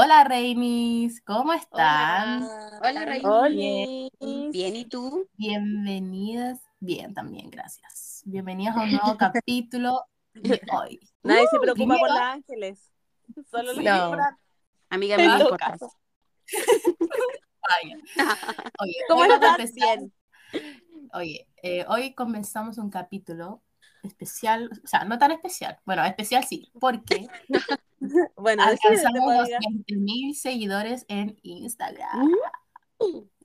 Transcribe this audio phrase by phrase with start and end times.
[0.00, 2.44] Hola, Reinis, ¿cómo están?
[2.44, 3.24] Hola, Hola Reinis.
[3.24, 4.50] Hola.
[4.52, 5.28] Bien, ¿y tú?
[5.32, 6.60] Bienvenidas.
[6.78, 8.22] Bien, también, gracias.
[8.24, 11.00] Bienvenidos a un nuevo capítulo de hoy.
[11.24, 12.92] Nadie se Uh, preocupa primero- por los ángeles.
[13.50, 14.16] Solo los No.
[14.90, 15.76] Amiga, me todo importa.
[18.80, 19.74] Oye, ¿Cómo estás?
[19.74, 20.12] Bien.
[21.12, 23.62] Oye, eh, hoy comenzamos un capítulo
[24.04, 25.76] especial, o sea, no tan especial.
[25.84, 27.26] Bueno, especial sí, porque
[28.36, 29.58] Bueno, decídete, alcanzamos los amiga.
[29.88, 32.30] 20.000 seguidores en Instagram.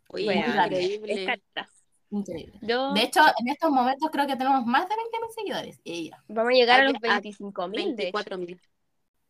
[0.09, 0.81] Oye, Muy grande.
[0.83, 1.41] increíble.
[2.11, 2.59] Increíble.
[2.61, 5.81] Yo, De hecho, en estos momentos creo que tenemos más de 20.000 seguidores.
[5.83, 6.23] Ella.
[6.27, 8.17] vamos a llegar a los a 25 mil, de hecho.
[8.17, 8.61] 24 mil.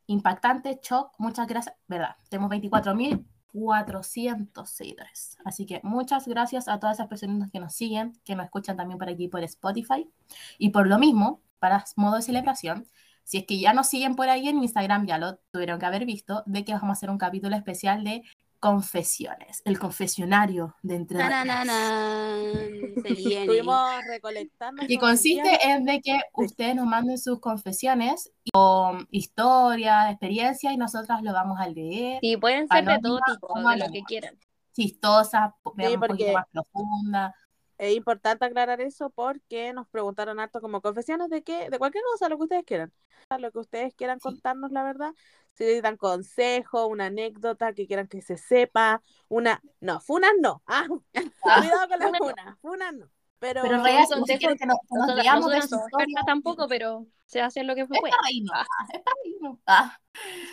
[0.07, 1.75] Impactante, shock, muchas gracias.
[1.87, 5.37] Verdad, tenemos 24.400 seguidores.
[5.45, 8.97] Así que muchas gracias a todas esas personas que nos siguen, que nos escuchan también
[8.99, 10.09] por aquí por Spotify.
[10.57, 12.85] Y por lo mismo, para modo de celebración,
[13.23, 16.05] si es que ya nos siguen por ahí en Instagram, ya lo tuvieron que haber
[16.05, 18.23] visto, de que vamos a hacer un capítulo especial de
[18.59, 21.19] confesiones, el confesionario de entre.
[23.03, 24.83] Estuvimos recolectando.
[24.85, 24.99] día.
[24.99, 31.33] consiste en de que ustedes nos manden sus confesiones con historias, experiencias y nosotras lo
[31.33, 34.37] vamos a leer, Sí, pueden ser de todo tipo, o de lo que quieran.
[34.73, 37.35] chistosas, un porque- poquito más profunda.
[37.77, 42.29] Es importante aclarar eso porque nos preguntaron harto como confesiones de qué, de cualquier cosa,
[42.29, 42.91] lo que ustedes quieran.
[43.39, 44.23] Lo que ustedes quieran Sí.
[44.23, 45.11] contarnos, la verdad.
[45.53, 49.61] Si necesitan consejo, una anécdota que quieran que se sepa, una.
[49.79, 50.61] No, funas no.
[50.67, 52.27] Ah, cuidado con las funas no.
[52.27, 52.59] funas.
[52.61, 53.09] Funas no.
[53.39, 57.75] Pero, Pero realidad, son que nos, nos leamos de no tampoco, pero se hace lo
[57.75, 57.97] que fue.
[57.97, 59.59] es para reírnos, ah, es para reírnos.
[59.67, 59.99] Ah,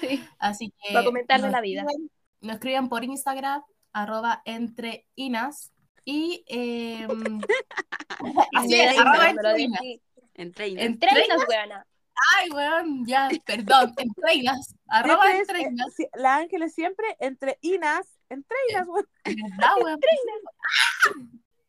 [0.01, 0.93] Sí, Así que
[1.53, 1.83] la vida.
[1.83, 2.11] escriben-
[2.41, 5.71] Nos escriben por Instagram, arroba entre inas.
[6.05, 7.07] Y eh,
[8.55, 9.81] así es, da arroba risa cuando lo entre inas.
[9.81, 10.01] decís.
[10.35, 11.87] Entre y- Entre Entre inas, las weonas.
[12.39, 18.07] ay, weón, ya, perdón, entre inas, arroba es, entre eh, la Ángeles siempre entre inas,
[18.29, 19.05] entre inas, güey.
[19.25, 20.01] ¿Verdad, weón?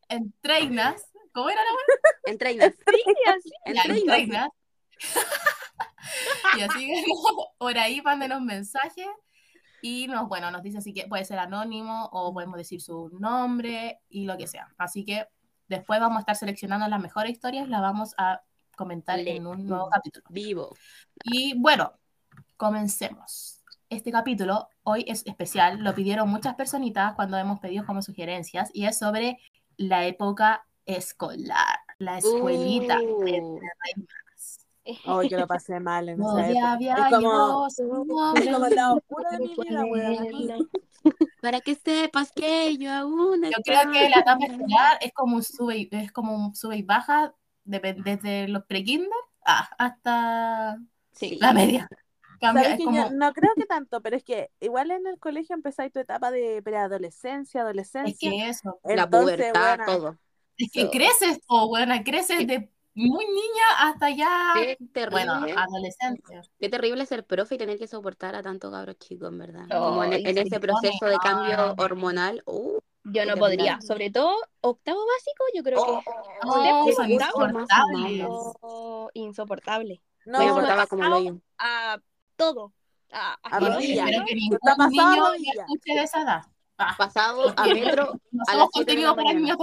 [0.09, 1.03] Entre inas.
[1.33, 2.73] ¿Cómo era la Entre inas.
[2.73, 3.49] Sí, así.
[3.65, 4.19] Ya, Entre entre inas.
[4.27, 4.49] inas.
[6.57, 7.03] y así que
[7.57, 9.07] por ahí mándenos mensajes
[9.81, 13.99] y nos, bueno, nos dice así que puede ser anónimo o podemos decir su nombre
[14.09, 14.67] y lo que sea.
[14.77, 15.27] Así que
[15.67, 18.41] después vamos a estar seleccionando las mejores historias, las vamos a
[18.75, 20.25] comentar Le- en un nuevo capítulo.
[20.29, 20.75] Vivo.
[21.23, 21.93] Y bueno,
[22.57, 23.57] comencemos.
[23.89, 28.85] Este capítulo hoy es especial, lo pidieron muchas personitas cuando hemos pedido como sugerencias y
[28.85, 29.37] es sobre
[29.75, 32.99] la época escolar, la escuelita.
[33.01, 33.59] Uh.
[35.05, 36.71] Ay, que lo pasé mal en esa Donde época.
[36.73, 37.83] había Es como, su
[38.35, 38.71] es como
[39.31, 40.69] de mi vida, weón.
[41.41, 45.43] Para que sepas que yo aún Yo creo que la etapa escolar es como un
[45.43, 47.33] sube y, es como un sube y baja
[47.65, 49.09] depe- desde los pre-kinder
[49.45, 50.77] ah, hasta
[51.13, 51.37] Sí.
[51.39, 51.87] la media.
[52.39, 55.05] Cambia, ¿Sabes es que como, yo no creo que tanto, pero es que igual en
[55.05, 58.29] el colegio empezáis tu etapa de preadolescencia, es adolescencia.
[58.31, 60.17] que eso, La pubertad, todo.
[60.57, 65.25] es que So- creces, o buena, creces de muy niña hasta ya, Qué terrible.
[65.25, 66.41] bueno, adolescencia.
[66.59, 69.65] Qué terrible ser profe y tener que soportar a tanto cabros chicos, en verdad.
[69.73, 70.41] Oh, Como en, en sí.
[70.41, 72.43] ese proceso de cambio hormonal.
[72.45, 73.77] Uh, Yo no podría.
[73.77, 73.87] terrible.
[73.87, 78.25] Sobre todo, octavo básico, yo creo que Después son de octavo, insoportables.
[78.61, 80.01] oh, insoportable.
[80.25, 81.41] no, me Bueno, portaba como lo.
[81.57, 81.97] A
[82.35, 82.73] todo.
[83.13, 84.05] A, a A rodilla.
[84.05, 86.41] espero que ningún Está pasado a niño escuche de esa edad.
[86.77, 88.13] Ah, Pasado a metro
[88.47, 89.57] a las siete de la contenido para mañana.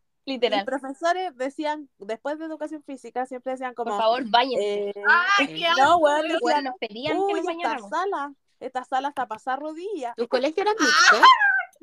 [0.26, 0.64] Literal.
[0.64, 4.90] profesores decían, después de educación física, siempre decían Por como, favor, váyanse.
[4.90, 4.94] eh,
[5.38, 7.90] ¡Ay, qué no, Bueno, decían, nos pedían que nos esta bañáramos.
[7.90, 10.14] sala, esta sala está pasada rodilla.
[10.16, 11.26] ¿Tu colegio era Ah, mixto?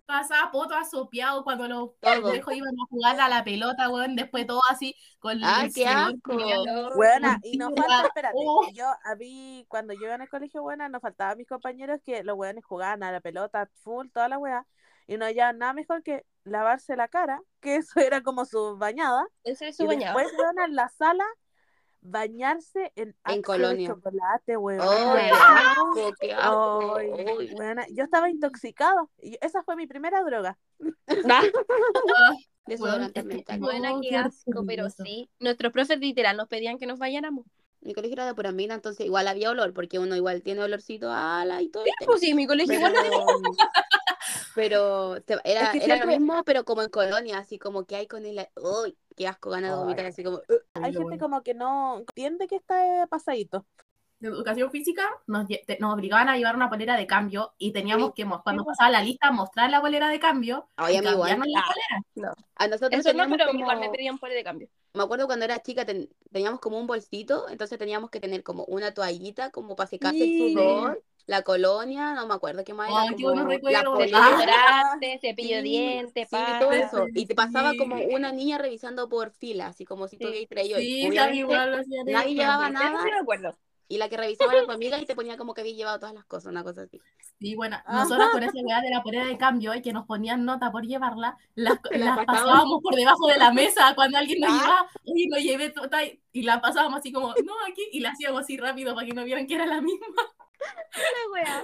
[0.06, 4.60] pasaba poto asopeado cuando los viejos iban a jugar a la pelota, weón, después todo
[4.70, 6.38] así con Ay, el qué asco.
[6.38, 8.68] que- Buena, y nos falta, espérate, Oh.
[8.74, 12.22] yo a mí, cuando yo iba en el colegio, buena, nos faltaban mis compañeros que
[12.24, 14.66] los weones jugaban a la pelota, full, toda la weá,
[15.08, 19.26] y no hallaban nada mejor que lavarse la cara, que eso era como su bañada,
[19.44, 20.18] Ese es y su bañado.
[20.18, 21.26] después, weón, en la sala,
[22.02, 23.88] bañarse en, de colonia.
[23.90, 24.82] chocolate, weón.
[24.84, 25.16] ¡Oh,
[26.42, 27.86] Ah.
[27.92, 30.58] yo estaba intoxicado, y esa fue mi primera droga.
[31.30, 31.42] Ah,
[32.66, 33.60] Desodorante Bueno, mental.
[33.60, 35.30] Buena, Oh, qué qué asco, pero sí.
[35.40, 37.46] Nuestros profes literal nos pedían que nos bañáramos.
[37.82, 41.10] Mi colegio era de pura mina, entonces igual había olor, porque uno igual tiene olorcito
[41.10, 41.84] a ala y todo.
[42.06, 43.26] Pues sí, mi colegio Pero, igual.
[44.56, 47.96] Pero te- era, Es que era lo mismo, pero como en colonia, así como que
[47.96, 48.48] hay con el...
[48.56, 48.98] ¡Uy!
[49.16, 49.50] ¡Qué asco!
[49.50, 50.38] Ganas de vomitar, así como...
[50.38, 50.62] "Ugh".
[50.74, 53.66] hay gente como que no entiende que está pasadito.
[54.20, 58.14] de educación física nos, te- nos obligaban a llevar una polera de cambio y teníamos
[58.14, 61.10] que, mo- cuando pasaba la lista, mostrar la polera de cambio Ay, y a mí
[61.10, 61.40] igual.
[61.46, 61.74] la Ah.
[62.16, 62.34] polera.
[62.56, 64.70] A nosotros Eso no, teníamos pero como- igual me pedían por de cambio.
[64.94, 68.64] Me acuerdo cuando era chica ten- teníamos como un bolsito, entonces teníamos que tener como
[68.66, 70.48] una toallita como para secarse Sí.
[70.48, 73.02] el sudor la colonia, no me acuerdo qué más era.
[73.02, 73.94] Ay, como la recuerdos.
[73.96, 77.08] polera, Desodorante, cepillo de sí, dientes, sí, todo eso.
[77.14, 77.78] Y te pasaba Sí.
[77.78, 80.80] como una niña revisando por fila, así como si hubieras traído.
[80.80, 81.50] y Sí, igual nadie ellos.
[82.36, 83.58] llevaba Eso nada sí me acuerdo.
[83.88, 86.16] y la que revisaba era tu amiga y te ponía como que había llevado todas
[86.16, 87.00] las cosas, una cosa así.
[87.40, 87.92] Sí, bueno, Ajá.
[88.04, 90.84] nosotras con esa weá de la polera de cambio y que nos ponían nota por
[90.86, 92.82] llevarla, las, la las pasábamos.
[92.82, 94.62] por debajo de la mesa cuando alguien nos Ah.
[94.62, 96.00] llevaba, oye, no llevé tota",
[96.32, 99.24] y la pasábamos así como, no, aquí, y la hacíamos así rápido para que no
[99.26, 100.08] vieran que era la misma.
[100.96, 101.64] La wea.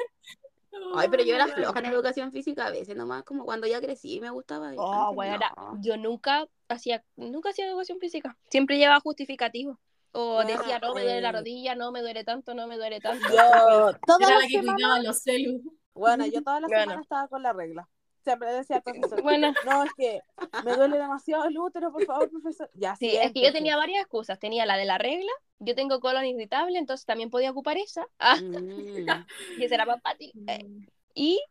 [0.95, 4.15] Ay, pero yo era floja en educación física a veces, nomás como cuando ya crecí
[4.15, 4.71] y me gustaba.
[4.77, 5.77] Oh, antes weona, no.
[5.81, 8.37] yo nunca hacía, nunca hacía educación física.
[8.49, 9.79] Siempre llevaba justificativo.
[10.11, 12.99] O decía, no, me duele la eh, rodilla, no, me duele tanto, no me duele
[12.99, 13.27] tanto.
[13.29, 15.23] Yo toda Era la la que semana, cuidaba los
[15.93, 16.81] bueno, yo toda la Bueno.
[16.83, 17.89] semana estaba con la regla.
[18.24, 20.21] Siempre decía al profesor, Bueno, no, es que
[20.62, 22.69] me duele demasiado el útero, por favor, profesor.
[22.74, 24.39] Ya, sí, es que yo tenía varias excusas.
[24.39, 28.06] Tenía la de la regla, yo tengo colon irritable, entonces también podía ocupar esa.
[28.19, 29.25] Ah, Mm.
[29.56, 30.36] y esa era más fácil.
[30.48, 30.60] Eh,
[31.13, 31.42] Y,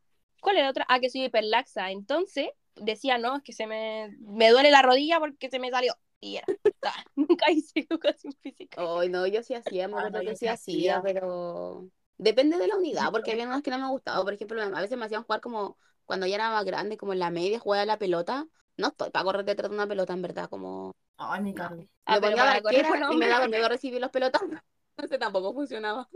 [0.40, 0.86] ¿cuál era otra?
[0.88, 1.90] Ah, que soy hiperlaxa.
[1.90, 5.94] Entonces, decía, no, es que se me, me duele la rodilla porque se me salió.
[6.20, 6.48] Y era.
[6.82, 8.78] Ah, Nunca hice educación física.
[8.80, 11.02] Ay, no, yo sí hacía, me Ah, acuerdo no, yo que sí sí hacía, hacía.
[11.02, 14.24] pero depende de la unidad, porque había unas que no me gustaban.
[14.24, 15.76] Por ejemplo, a veces me hacían jugar como
[16.08, 18.48] cuando ya era más grande, como en la media, jugaba la pelota.
[18.78, 21.52] No estoy para correr detrás de una pelota, en verdad, como Ay, mi.
[22.06, 24.42] Ah, pero para correr barquera con y me daba miedo recibir los pelotas.
[24.96, 26.08] Entonces tampoco funcionaba.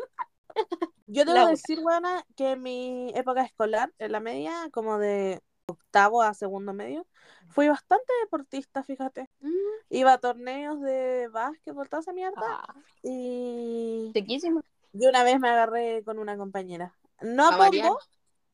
[1.06, 6.22] Yo debo decir, buena, que en mi época escolar, en la media, como de octavo
[6.22, 7.06] a segundo medio,
[7.48, 9.28] fui bastante deportista, fíjate.
[9.42, 12.46] Mm, Iba a torneos de básquetbol, toda esa mierda.
[12.46, 14.62] Ah, Y sequísimo.
[14.92, 16.96] yo una vez me agarré con una compañera.
[17.22, 17.58] No A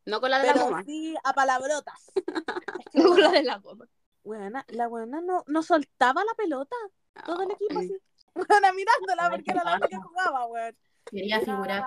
[0.09, 0.85] No con la de la goma.
[0.85, 2.13] sí a palabrotas.
[2.93, 3.89] Que, Luego la buena, de la goma.
[4.25, 6.75] buena, la buena no, no soltaba la pelota.
[7.27, 7.95] Todo el equipo así.
[8.35, 10.77] Buena, mirándola Ay, porque era la única que jugaba, weón.
[11.05, 11.85] Quería figurar.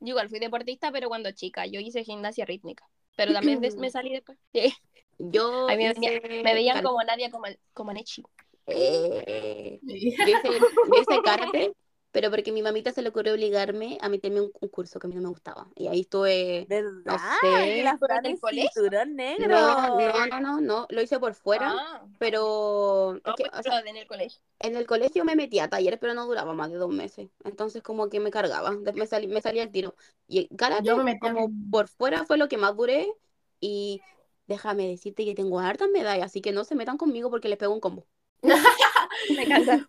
[0.00, 1.64] Yo igual fui deportista, pero cuando chica.
[1.64, 2.86] Yo hice gimnasia rítmica.
[3.16, 4.38] Pero también me salí después.
[4.52, 4.74] Sí.
[5.18, 8.22] Yo me, hice me veían como Nadia como, como Nechi.
[8.66, 11.72] Eh, yo hice, yo hice karate,
[12.12, 15.06] pero porque a mi mamita se le ocurrió obligarme a meterme un, un curso que
[15.06, 15.68] a mí no me gustaba.
[15.76, 17.18] Y ahí estuve ¿Verdad?
[17.40, 17.78] sé.
[17.78, 19.56] Y la ¿Pero Fran en el cinturón negro.
[19.56, 23.52] No, no, no, no, no, lo hice por fuera, Ah, pero es no, que, pues,
[23.58, 24.40] o sea, en el colegio.
[24.60, 27.30] en el colegio me metía a talleres, pero no duraba más de dos meses.
[27.44, 29.96] Entonces como que me cargaba, me, salí, me salía el tiro.
[30.28, 33.12] Y karate, Yo me metí como en- por fuera fue lo que más duré.
[33.60, 34.04] Y
[34.46, 37.74] déjame decirte que tengo hartas medallas, así que no se metan conmigo porque les pego
[37.74, 38.06] un combo.
[39.28, 39.86] Me encanta.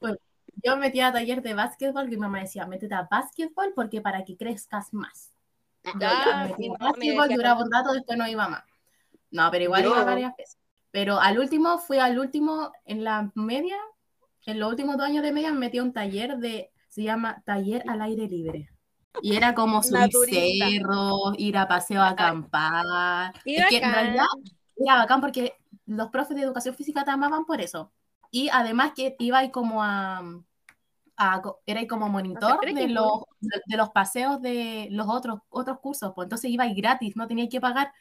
[0.64, 4.02] Yo me metí a taller de básquetbol, que mi mamá decía, métete a básquetbol porque
[4.02, 5.32] para que crezcas más.
[5.84, 8.28] Yo ya Ah, me metí mi a mamá me básquetbol, duraba un rato, después no
[8.28, 8.64] iba más.
[9.32, 10.58] No, pero igual Yo- iba varias veces.
[10.92, 13.76] Pero al último, fui al último, en la media,
[14.46, 17.42] en los últimos dos años de media me metí a un taller de, se llama
[17.46, 18.70] Taller al Aire Libre.
[19.22, 23.34] Y era como subir cerros, ir a paseo a acampar.
[23.44, 24.26] Qué Es que en realidad
[24.78, 25.56] era bacán porque
[25.88, 27.92] los profes de educación física te amaban por eso.
[28.32, 30.22] Y además que iba ahí como a,
[31.18, 36.12] a era como monitor de los, de, de los paseos de los otros, otros cursos.
[36.16, 37.92] Pues entonces iba gratis, no tenías que pagar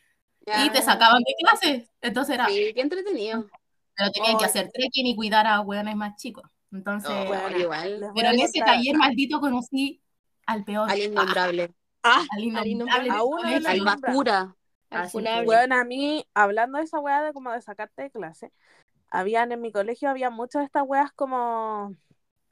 [0.40, 1.90] y te Ah, sacaban de clases.
[2.00, 3.46] Entonces era, Sí, qué entretenido.
[3.96, 4.48] pero tenían que Ay.
[4.50, 6.44] hacer trekking y cuidar a hueones más chicos.
[6.72, 8.10] Entonces, Oh, Bueno, igual.
[8.14, 10.00] pero en ese taller maldito conocí
[10.46, 11.74] al peor, Al innombrable.
[12.02, 13.68] Ah, al al innombrable A de colegio.
[13.68, 14.56] Al basura.
[14.90, 18.52] al que- Bueno, a mí, hablando de esa weá de como de sacarte de clase,
[19.10, 21.94] habían en mi colegio, había muchas de estas weas como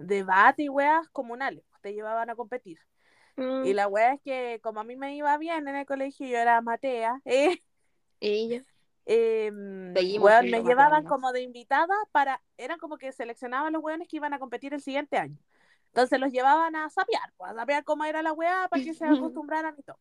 [0.01, 2.79] debate y weas comunales, te llevaban a competir.
[3.37, 6.27] Mm, Y la wea es que como a mí me iba bien en el colegio,
[6.27, 7.59] yo era Matea, eh,
[8.21, 8.61] y yo.
[9.07, 14.17] em, weón, me llevaban como de invitada para, eran como que seleccionaban los weones que
[14.17, 15.39] iban a competir el siguiente año.
[15.89, 19.05] Entonces los llevaban a sapear, pues, a sapear cómo era la weá para que se
[19.07, 19.99] acostumbraran y todo.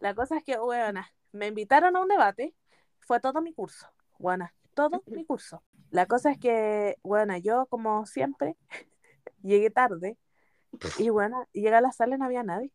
[0.00, 2.54] La cosa es que, weona, me invitaron a un debate,
[3.00, 5.62] fue todo mi curso, weona, todo mi curso.
[5.90, 8.56] La cosa es que, weona, yo como siempre
[9.44, 10.16] llegué tarde
[10.98, 12.72] y, weona, llegué a la sala y no había nadie.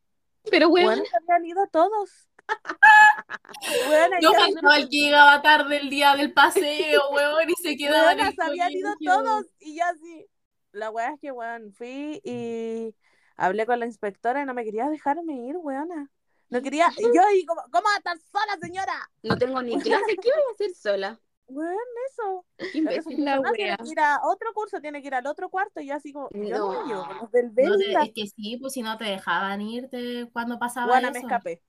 [0.49, 2.29] Pero, se habían ido todos.
[4.21, 8.13] Yo ya- faltaba el que llegaba tarde el día del paseo, weón, y se quedaba
[8.13, 10.25] en se habían ido todos y ya así.
[10.71, 12.95] La weá es que, weón, fui y
[13.35, 16.09] hablé con la inspectora y no me quería dejarme ir, weona.
[16.49, 19.09] No quería, y yo ahí como, ¿cómo a estar sola, señora?
[19.21, 20.15] No tengo ni clase.
[20.15, 21.19] ¿Qué voy a hacer sola?
[21.49, 21.75] Weón,
[22.11, 22.45] eso.
[22.73, 23.23] Imbécil.
[23.25, 23.77] La no, tiene wea.
[23.77, 26.29] que ir a otro curso, tiene que ir al otro cuarto y yo así como,
[26.33, 26.85] yo no, No.
[26.85, 30.29] me con los del No te- es que sí, pues si no te dejaban irte
[30.31, 31.19] cuando pasaba me eso.
[31.19, 31.61] escapé.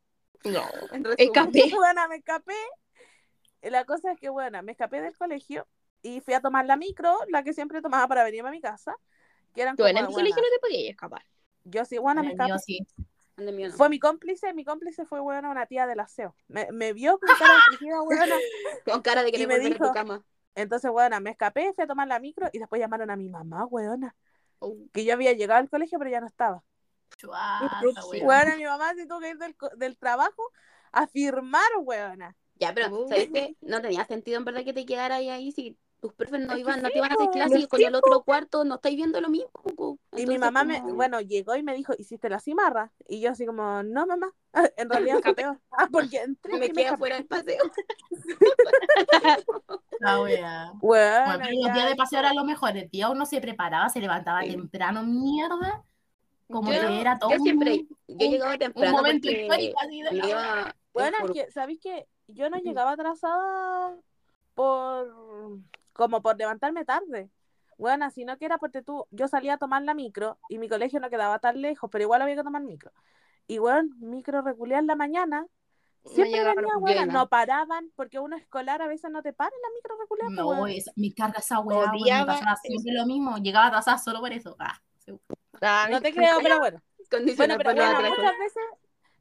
[0.44, 0.62] no.
[0.92, 1.14] En resumen.
[1.18, 1.62] Escapé.
[1.78, 2.54] Weona, me escapé.
[3.62, 5.66] La cosa es que, bueno, me escapé del colegio
[6.02, 8.96] y fui a tomar la micro, la que siempre tomaba para venirme a mi casa.
[9.54, 11.22] Que eran Tú como, en el weona, colegio no te podías escapar.
[11.64, 12.58] Yo sí, bueno, En me escapé.
[12.58, 12.86] sí.
[13.40, 13.76] No.
[13.76, 16.34] Fue mi cómplice, mi cómplice fue, weona, una tía del aseo.
[16.48, 18.34] Me, me vio con cara afligida, weona.
[18.84, 20.24] Con cara de Y querer me volver a dijo- tu cama.
[20.54, 23.64] Entonces, weona, me escapé, fui a tomar la micro y después llamaron a mi mamá,
[23.66, 24.14] weona.
[24.58, 24.76] Oh.
[24.92, 26.62] Que yo había llegado al colegio, pero ya no estaba.
[27.22, 27.94] Weón.
[28.22, 30.42] Weona, mi mamá se tuvo que ir del, del trabajo
[30.92, 32.36] a firmar, weona.
[32.56, 33.08] Ya, pero.
[33.08, 33.56] ¿sabes qué?
[33.60, 36.82] No tenía sentido en verdad que te quedaras ahí, ahí si tus profes no iban,
[36.82, 39.20] no te iban a hacer clases y los con el otro cuarto no estáis viendo
[39.20, 39.50] lo mismo.
[40.16, 42.90] Y mi mamá, me, bueno, llegó y me dijo, ¿hiciste la cimarra?
[43.08, 44.32] Y yo así como, no, mamá,
[44.76, 45.58] en realidad peor.
[45.72, 47.62] Ah, porque entré me y quedé fuera del paseo.
[50.00, 50.72] La wea.
[50.80, 51.74] Weona, Bueno, pero los ya.
[51.74, 52.76] días de paseo eran lo mejor.
[52.76, 54.50] El día uno se preparaba, se levantaba Sí.
[54.50, 55.84] temprano, mierda.
[56.50, 59.78] Como Yo- que era todo Yo un- siempre, yo un- llegaba un temprano momento histórico
[59.80, 63.96] así de me Bueno, es que, ¿sabéis que Yo no llegaba atrasada
[64.54, 65.58] por,
[65.92, 67.30] como por levantarme tarde.
[67.78, 71.00] Bueno, sino que era porque tú, yo salía a tomar la micro y mi colegio
[71.00, 72.92] no quedaba tan lejos, pero igual había que tomar micro.
[73.46, 75.46] Y bueno, micro regular en la mañana,
[76.04, 77.12] siempre llegaba venía, bueno, llena.
[77.14, 80.26] no paraban, porque uno escolar a veces no te para en la micro regular.
[80.28, 80.68] pues, No, weón.
[80.70, 81.90] es- me carga esa weá,
[82.62, 83.38] siempre lo mismo.
[83.38, 84.56] Llegaba atrasada solo por eso.
[84.58, 85.24] Ah, seguro.
[85.62, 86.80] Ah, No te creo, pero bueno.
[87.36, 88.62] Bueno, pero no bueno, muchas veces,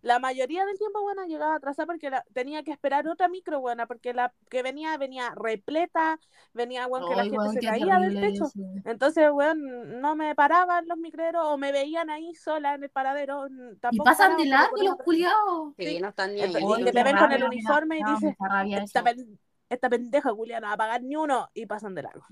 [0.01, 3.85] la mayoría del tiempo, bueno, llegaba atrasada porque la- tenía que esperar otra micro, buena,
[3.85, 6.19] porque la que venía, venía repleta,
[6.53, 8.45] venía, bueno, que la gente se caía del techo.
[8.45, 8.53] eso.
[8.85, 13.47] Entonces, weón, no me paraban los micreros o me veían ahí sola en el paradero.
[13.47, 15.73] n- Y Tampoco pasan paraban de largo los culiados.
[15.77, 16.47] Sí, no están ni ahí.
[16.47, 18.35] Entonces, y que te ven con el uniforme y dices,
[18.83, 19.39] esta, pen-
[19.69, 22.25] esta pendeja Julia no va a pagar ni uno y pasan de largo.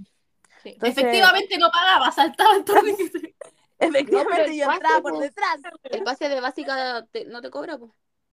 [0.63, 0.69] Sí.
[0.69, 2.63] Entonces, Efectivamente no pagaba, saltaba el.
[3.79, 5.19] efectivamente el yo pase, entraba por po.
[5.19, 5.57] detrás.
[5.83, 7.91] El pase de básica te- no te cobra, pues.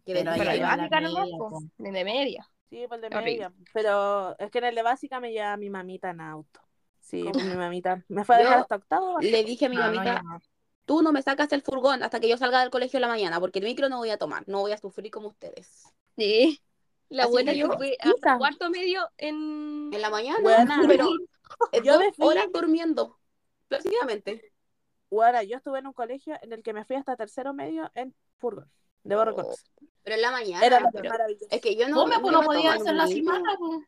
[0.05, 1.01] Pero Pero ahí de básica
[1.37, 1.59] po, po.
[1.77, 2.47] de media.
[2.69, 3.49] Sí, por el de Horrible.
[3.49, 3.53] media.
[3.73, 6.59] Pero es que en el de básica me lleva mi mamita en auto.
[6.99, 7.31] Sí, ¿Cómo?
[7.33, 8.03] pues mi mamita.
[8.07, 9.13] Me fue a dejar hasta octavo.
[9.15, 9.31] básico.
[9.31, 10.39] Le dije a mi No, no, mamita, no.
[10.85, 13.39] tú no me sacas el furgón hasta que yo salga del colegio en la mañana,
[13.39, 15.83] porque el micro no voy a tomar, no voy a sufrir como ustedes.
[16.17, 16.61] Sí.
[17.09, 19.89] La Así buena yo fui a cuarto medio en...
[19.91, 20.79] En la mañana, Buena.
[20.87, 21.09] pero
[21.83, 23.17] Yo dos me fui- horas durmiendo,
[23.67, 24.51] placidamente.
[25.09, 28.13] Bueno, yo estuve en un colegio en el que me fui hasta tercero medio en
[28.37, 28.69] furgón.
[29.03, 29.69] Debo Oh, reconocer.
[30.03, 31.47] Pero en la mañana, Era pero- maravilloso.
[31.49, 33.87] es que yo no, Come, pues yo no podía hacer la pues.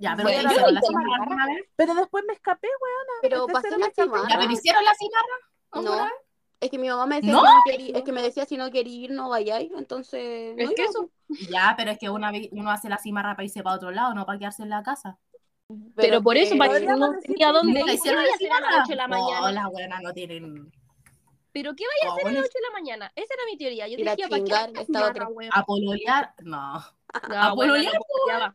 [0.00, 1.46] Ya, pero Bueno, ¿te hicieron la cimarra?
[1.76, 3.12] Pero después me escapé, weona.
[3.22, 4.28] Pero pasé la me cimarra.
[4.28, 5.86] Ya, pero ¿hicieron la cimarra?
[5.90, 6.12] No, vez?
[6.60, 7.40] es que mi mamá me decía, ¿No?
[7.40, 10.54] si no querí- es que me decía si no quería ir, no vayáis, entonces...
[10.56, 11.10] no Es que iba, eso.
[11.50, 14.14] Ya, pero es que una vez uno hace la cimarra para irse para otro lado,
[14.14, 15.18] no para quedarse en la casa.
[15.94, 17.86] Pero por eso, para que decir tenía dónde sí, ir.
[17.86, 18.82] ¿Qué hicieron vaya a la hacer a las cimarra?
[18.84, 19.52] 8 de la No, mañana?
[19.52, 20.72] las buenas no tienen.
[21.52, 22.44] ¿Pero qué vaya a hacer a las Jóvenes.
[22.44, 23.12] 8 de la mañana?
[23.16, 23.88] Esa era mi teoría.
[23.88, 25.48] Yo decía, ¿para qué?
[25.52, 26.72] A pololear, no.
[27.28, 28.54] No, a pololear, no pololeaba.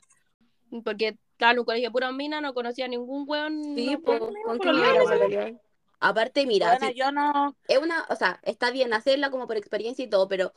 [0.84, 3.76] Porque estaba en un colegio puro mina, no conocía a ningún weón.
[3.76, 5.60] Sí, no, pues, no con.
[6.00, 7.56] Aparte, mira, yo no.
[7.68, 10.52] es una, o sea, está bien hacerla como por experiencia y todo, pero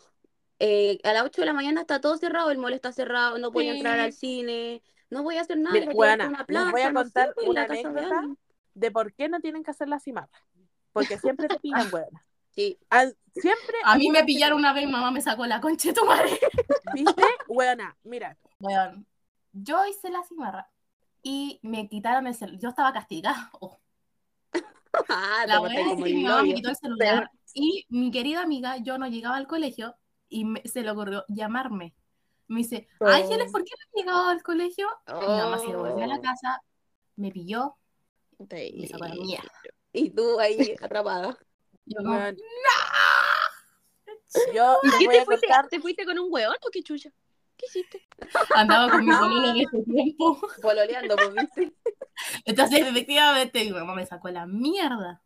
[0.58, 3.52] eh, a las 8 de la mañana está todo cerrado, el mall está cerrado, no
[3.52, 4.00] voy a entrar Sí.
[4.00, 6.72] al cine, no voy a hacer nada, Mira, voy a ir a weona, una les
[6.72, 8.22] voy a no contar sé, una de anécdota.
[8.74, 10.28] de por qué no tienen que hacer la cimarra.
[10.92, 12.24] Porque siempre te pillan, weona.
[12.50, 13.76] Sí, Al- siempre.
[13.84, 16.30] A mí me pillaron una vez, mamá me sacó la concha de tu madre.
[16.94, 17.22] ¿Viste?
[17.48, 18.36] Weona, mira.
[18.60, 19.06] Weón,
[19.52, 20.70] yo hice la cimarra
[21.22, 22.60] y me quitaron el celular.
[22.60, 23.50] Yo estaba castigada.
[24.98, 28.10] Oh, ah, te La es como que mi mamá me quitó el celular y mi
[28.10, 29.94] querida amiga, yo no llegaba al colegio
[30.30, 31.94] y me- se le ocurrió llamarme.
[32.48, 34.88] Me dice, Ángeles, ¿por qué no has llegado al colegio?
[35.08, 36.60] Mi mamá se volvió a la Oh, casa,
[37.16, 37.76] me pilló
[38.50, 38.70] Sí.
[38.74, 39.42] y me sacó la mía.
[39.92, 41.36] Y tú ahí atrapada.
[41.86, 42.36] Yo como, weón.
[44.54, 45.46] Yo ¿Y qué te fuiste?
[45.46, 45.68] contar.
[45.68, 47.10] ¿Te fuiste con un weón o qué chucha?
[47.56, 48.06] ¿Qué hiciste?
[48.54, 50.38] andaba con mi pololo de ese tiempo.
[50.60, 51.72] Pololeando, pues, ¿viste?
[52.44, 55.22] Entonces, efectivamente, mi mamá me sacó la mierda.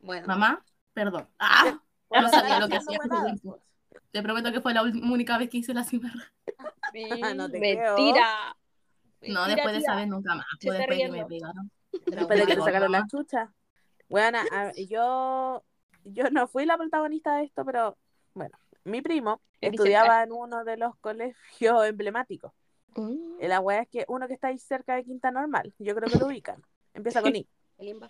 [0.00, 1.28] Bueno, Mamá, perdón.
[1.38, 1.80] ¡Ah!
[2.10, 2.98] No sabía lo que hacía
[4.10, 6.32] Te prometo que fue la única vez que hice la cimarra.
[7.36, 7.96] no te creo.
[7.96, 8.56] Mentira.
[9.22, 10.46] No, Mentira, después de vez nunca más.
[10.62, 11.28] Fue después que me riendo.
[11.28, 11.70] pegaron.
[12.06, 12.98] Después de que te sacaron no.
[12.98, 13.52] la chucha.
[14.08, 15.64] Bueno, a- yo,
[16.04, 17.96] yo no fui la protagonista de esto, pero
[18.34, 22.52] bueno, mi primo Es estudiaba en uno de los colegios emblemáticos.
[22.94, 23.40] Mm.
[23.40, 26.18] La weá es que uno que está ahí cerca de Quinta Normal, yo creo que
[26.18, 26.62] lo ubican.
[26.94, 27.46] Empieza con I.
[27.78, 28.08] el imba.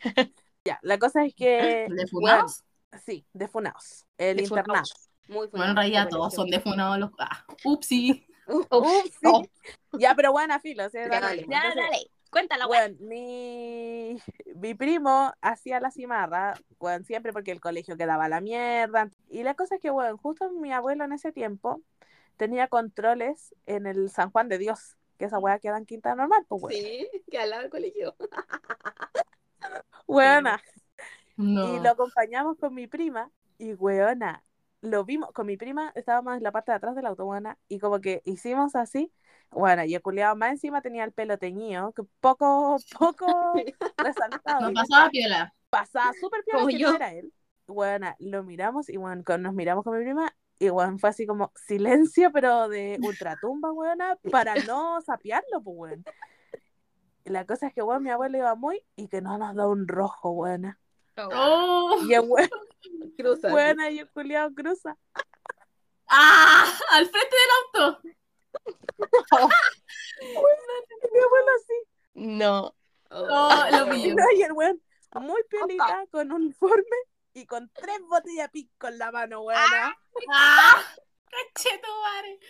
[0.65, 1.87] Ya, la cosa es que.
[1.89, 2.65] ¿De funados?
[2.91, 4.05] bueno, sí, de Funaos.
[4.19, 4.85] El De internado.
[4.85, 5.11] Funaos.
[5.29, 7.11] Muy Bueno, en realidad todos son de funados los.
[7.19, 8.27] Ah, upsi.
[8.47, 9.51] Uf, Ups, sí.
[9.99, 10.89] Ya, pero buena filo.
[10.91, 10.99] ¿sí?
[10.99, 11.21] Ya, Dale.
[11.21, 11.47] dale.
[11.49, 12.11] Ya, Entonces, dale.
[12.31, 12.97] Cuéntala, weón.
[12.99, 14.19] Bueno, mi,
[14.57, 19.11] mi primo hacía la cimarra, bueno, siempre porque el colegio quedaba a la mierda.
[19.31, 21.81] Y la cosa es que, bueno, justo mi abuelo en ese tiempo
[22.37, 26.45] tenía controles en el San Juan de Dios, que esa weá queda en Quinta Normal,
[26.49, 26.75] pues, weón.
[26.75, 28.15] Sí, que al lado del colegio.
[30.07, 30.61] Weona.
[31.37, 31.75] No.
[31.75, 34.43] Y lo acompañamos con mi prima, y weona,
[34.87, 37.79] lo vimos, con mi prima estábamos en la parte de atrás del auto, buena, y
[37.79, 39.13] como que hicimos así,
[39.51, 43.27] bueno, y el culiado más encima tenía el pelo teñido, que poco, poco
[43.99, 44.69] resaltado.
[44.69, 45.55] No pasaba piola.
[45.71, 46.91] pasaba súper bien Como que yo.
[46.91, 47.33] no era él.
[47.67, 51.53] Bueno, lo miramos y bueno, nos miramos con mi prima y bueno, fue así como
[51.55, 56.05] silencio, pero de ultratumba, buena, para no sapearlo, pues bueno.
[57.25, 59.87] La cosa es que, bueno, mi abuelo iba muy y que no nos da un
[59.89, 60.79] rojo, buena.
[61.19, 61.99] Oh.
[62.07, 62.49] Y el bueno,
[63.17, 63.49] Cruza.
[63.49, 64.97] buena y el culiado cruza.
[66.09, 66.73] ¡Ah!
[66.91, 68.01] Al frente del auto.
[71.27, 71.75] Abuelo así.
[72.15, 72.75] No.
[73.11, 74.15] Oh, lo pilló.
[74.35, 74.83] Y el weón,
[75.15, 76.97] muy piolita, con uniforme
[77.35, 79.97] y con tres botellas pico en la mano, buena.
[80.33, 80.83] ¡Ah!
[81.55, 82.41] ¡Cachetumare!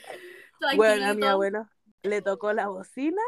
[0.77, 1.69] Bueno, a mi abuelo
[2.03, 3.23] le tocó la bocina,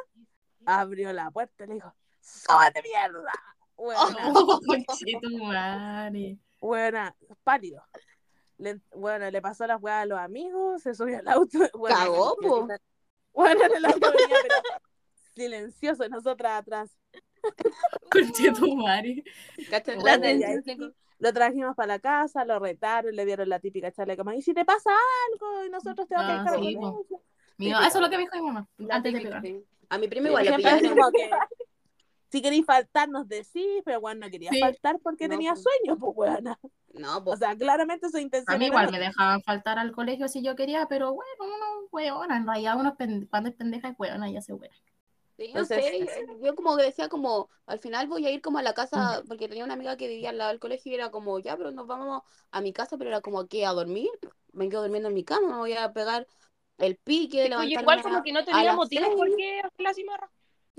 [0.66, 3.32] abrió la puerta y le dijo, ¡Sóbate mierda!
[3.78, 4.00] Buena,
[4.34, 4.60] Oh,
[6.60, 7.82] buena, pálido.
[8.58, 11.58] Le, bueno, le pasó las weas a los amigos, se subió al auto.
[11.78, 12.68] Bueno, Cagó, po.
[13.32, 14.54] Bueno, en el auto venía, pero
[15.36, 16.90] silencioso, nosotras atrás.
[18.10, 19.22] Conchetumare.
[20.00, 20.92] Bueno.
[21.20, 24.54] Lo trajimos para la casa, lo retaron, le dieron la típica charla como, ¿y si
[24.54, 24.90] te pasa
[25.32, 25.64] algo?
[25.64, 27.04] Y nosotros te vamos a Ah, dejar sí, con po.
[27.08, 27.18] ella".
[27.58, 28.68] Mi mamá- eso es lo que me dijo mi mamá.
[28.78, 29.42] La Antes de pegar.
[29.90, 30.96] A mi primo igual le pillaron.
[30.96, 31.30] como que,
[32.30, 34.60] si queréis faltar, nos decís, pero bueno, no quería Sí.
[34.60, 35.64] faltar porque No, tenía pues.
[35.64, 36.58] sueño, pues buena.
[36.94, 37.38] No, O pues.
[37.38, 40.56] sea, claramente su intención A mí igual no- me dejaban faltar al colegio si yo
[40.56, 42.36] quería, pero bueno, uno hueona.
[42.38, 42.96] En realidad, uno
[43.30, 44.76] cuando es pendeja es hueona, ya se hueona.
[45.36, 48.58] Sí, no Entonces, sé, yo como que decía como, al final voy a ir como
[48.58, 51.10] a la casa, porque tenía una amiga que vivía al lado del colegio y era
[51.12, 53.64] como, ya, pero nos vamos a mi casa, pero era como, ¿qué?
[53.64, 54.10] ¿A dormir?
[54.52, 56.26] Me quedo durmiendo en mi cama, me voy a pegar
[56.78, 59.16] el pique, Oye, levantarme igual a- como que no tenía las motivo seis.
[59.16, 60.30] por qué hacer la cimarra.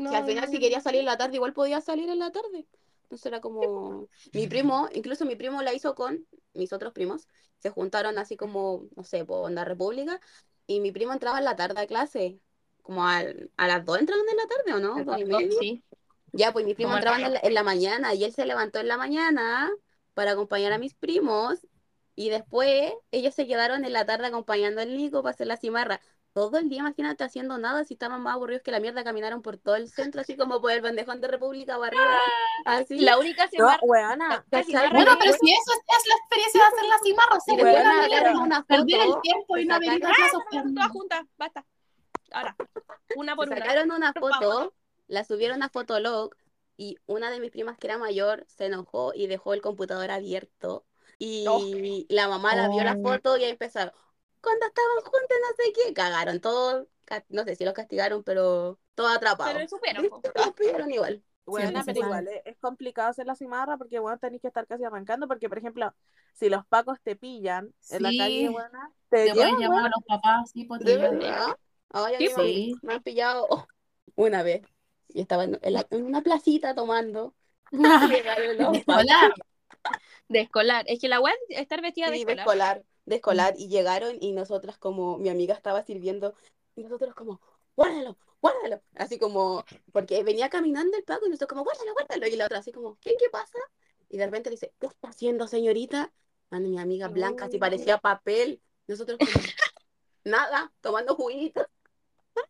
[0.03, 2.31] No, Que al final si quería salir en la tarde, igual podía salir en la
[2.31, 2.67] tarde.
[3.03, 7.27] Entonces era como, mi primo, incluso mi primo la hizo con mis otros primos,
[7.59, 10.19] se juntaron así como, no sé, por la República,
[10.67, 12.39] y mi primo entraba en la tarde a clase,
[12.81, 15.03] como al- a las dos entraban en la tarde, ¿o no?
[15.03, 15.49] Dos y media.
[15.51, 15.83] Sí.
[16.31, 18.87] Ya, pues mis primos entraban en la, en la mañana y él se levantó en
[18.87, 19.69] la mañana
[20.13, 21.67] para acompañar a mis primos
[22.15, 26.01] y después ellos se quedaron en la tarde acompañando al Nico para hacer la cimarra.
[26.33, 29.57] Todo el día, imagínate, haciendo nada, si estaban más aburridos que la mierda, caminaron por
[29.57, 32.19] todo el centro, así como por el bandejón de República para arriba,
[32.65, 32.99] así.
[32.99, 34.45] La única No, cimarra.
[34.51, 37.35] la cimarra Bueno, pero si eso es, es la experiencia de hacer la cimarra,
[37.83, 40.31] la sacaron una perder el foto, tiempo y se no clases.
[40.75, 41.65] Todas juntas, basta.
[42.31, 42.55] Ahora,
[43.15, 43.61] una por se una.
[43.61, 44.73] sacaron una foto,
[45.07, 46.35] la subieron a Fotolog
[46.77, 50.85] y una de mis primas que era mayor se enojó y dejó el computador abierto
[51.17, 51.59] y Oh.
[52.13, 53.01] la mamá la vio la Oh.
[53.01, 53.93] foto y ahí empezaron,
[54.41, 56.87] cuando estaban juntos no sé qué, cagaron todos,
[57.29, 59.53] no sé si los castigaron, pero todos atrapados.
[59.53, 60.09] Pero supieron.
[60.33, 61.23] Todos pidieron igual.
[61.45, 64.67] Sí, pero sí, igual es, es complicado hacer la cimarra porque, bueno, tenés que estar
[64.67, 65.93] casi arrancando porque, por ejemplo,
[66.33, 69.89] si los pacos te pillan en la calle, weona, te Te pueden llevan, llamar a
[69.89, 71.57] los papás, sí, pues te ¿De verdad?
[71.91, 72.75] Ay, a Sí, Sí.
[72.83, 73.47] me han pillado
[74.15, 74.61] una vez
[75.07, 77.33] y estaba en, la- en una placita tomando.
[77.71, 79.33] Los Hola.
[80.27, 80.85] De escolar.
[80.87, 82.83] Es que la web es estar vestida de Sí, de escolar.
[83.15, 86.33] Escolar, de escolar, y llegaron y nosotras como, mi amiga estaba sirviendo,
[86.75, 87.41] y nosotros como,
[87.75, 92.35] guárdalo, guárdalo, así como, porque venía caminando el Paco y nosotros como, guárdalo, guárdalo, y
[92.35, 93.59] la otra así como, ¿qué, qué pasa?
[94.09, 96.11] Y de repente dice, ¿qué está haciendo, señorita?
[96.49, 99.31] Mano, mi amiga blanca, así parecía papel, nosotros como,
[100.23, 101.67] nada, tomando juguitos,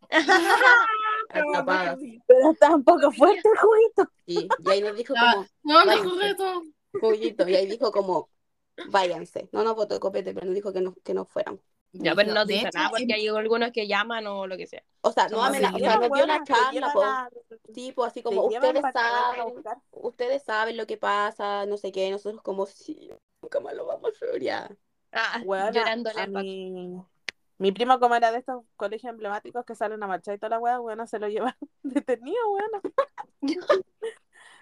[2.28, 4.12] pero está un poco fuerte el juguito.
[4.26, 6.64] y, y ahí nos dijo como, No, no, jugueto.
[7.00, 8.30] juguito, y ahí dijo como,
[8.88, 11.62] váyanse, no nos botó el copete, pero nos dijo que no, que no fuéramos.
[11.92, 14.84] Ya, pero no De dice nada porque hay algunos que llaman o lo que sea.
[15.02, 17.04] O sea, no o sea, nos dio una charla, llevan po.
[17.04, 17.30] a-
[17.74, 22.66] tipo así como ustedes saben, ustedes saben lo que pasa, no sé qué, nosotros como
[22.68, 23.10] sí,
[23.42, 24.70] nunca más lo vamos a ya.
[25.12, 26.44] Ah, Weona, llorándole a al Paco.
[26.44, 27.02] mi,
[27.58, 30.60] mi primo, como era de estos colegios emblemáticos que salen a marchar y toda la
[30.60, 32.82] weá, bueno, se lo llevaron detenido, weona.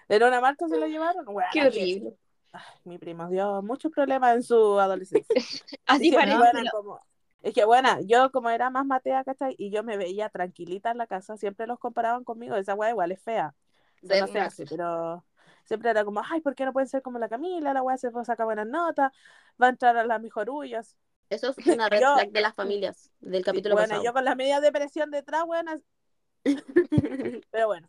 [0.08, 2.16] Era una marcha, se lo llevaron, Qué horrible.
[2.58, 5.34] Ay, mi primo dio muchos problemas en su adolescencia.
[5.86, 6.36] Así parece.
[6.38, 7.00] buena, pero- como-
[7.42, 9.54] Es que bueno, yo como era más matea, ¿cachai?
[9.58, 13.12] Y yo me veía tranquilita en la casa, siempre los comparaban conmigo, esa weá igual
[13.12, 13.54] es fea.
[14.02, 15.24] Eso De no se hace, pero
[15.64, 17.72] siempre era como, ay, ¿por qué no pueden ser como la Camila?
[17.72, 19.12] La weá se saca buenas notas,
[19.60, 20.96] va a entrar a la mejor huyas.
[21.30, 24.04] Eso es una red flag de las familias del capítulo bueno, pasado.
[24.04, 25.80] yo con la media depresión detrás, buenas,
[27.50, 27.88] pero bueno,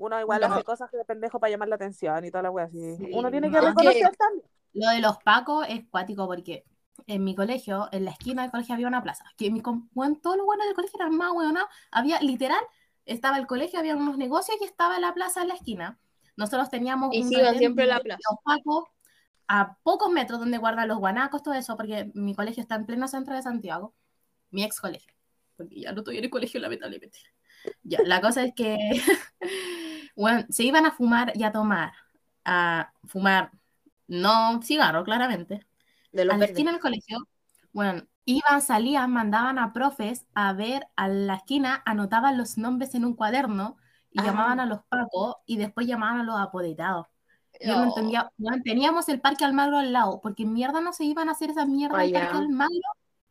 [0.00, 0.46] uno igual No.
[0.54, 2.96] hace cosas de pendejo para llamar la atención y toda la weá así.
[2.96, 4.46] Sí, Uno tiene que reconocer que- también.
[4.72, 6.64] Lo de los pacos es cuático porque
[7.06, 9.24] en mi colegio, en la esquina del colegio había una plaza.
[9.36, 11.68] Que mi com- weón, todos los buenos del colegio eran más weonados.
[11.90, 12.60] Había literal,
[13.04, 15.98] estaba el colegio, había unos negocios y estaba la plaza en la esquina.
[16.36, 18.20] Nosotros teníamos Y un retén siempre la de plaza.
[18.30, 18.84] Los pacos
[19.48, 23.08] a pocos metros donde guardan los guanacos, todo eso, porque mi colegio está en pleno
[23.08, 23.94] centro de Santiago,
[24.50, 25.12] mi ex colegio,
[25.56, 27.18] porque ya no estoy en el colegio lamentablemente.
[27.82, 28.78] Ya, la cosa es que,
[30.20, 31.92] bueno, se iban a fumar y a tomar,
[32.44, 33.50] a fumar,
[34.08, 35.66] no cigarro, claramente,
[36.12, 37.18] De los esquina del colegio,
[37.72, 43.04] bueno, iban, salían, mandaban a profes a ver a la esquina, anotaban los nombres en
[43.04, 43.76] un cuaderno
[44.10, 44.24] y Ah.
[44.24, 47.06] llamaban a los pacos y después llamaban a los apoderados.
[47.60, 47.84] Yo no No.
[47.88, 51.50] entendía, weón, teníamos el Parque Almagro al lado, porque mierda no se iban a hacer
[51.50, 52.12] esa mierda del.
[52.12, 52.74] Parque Almagro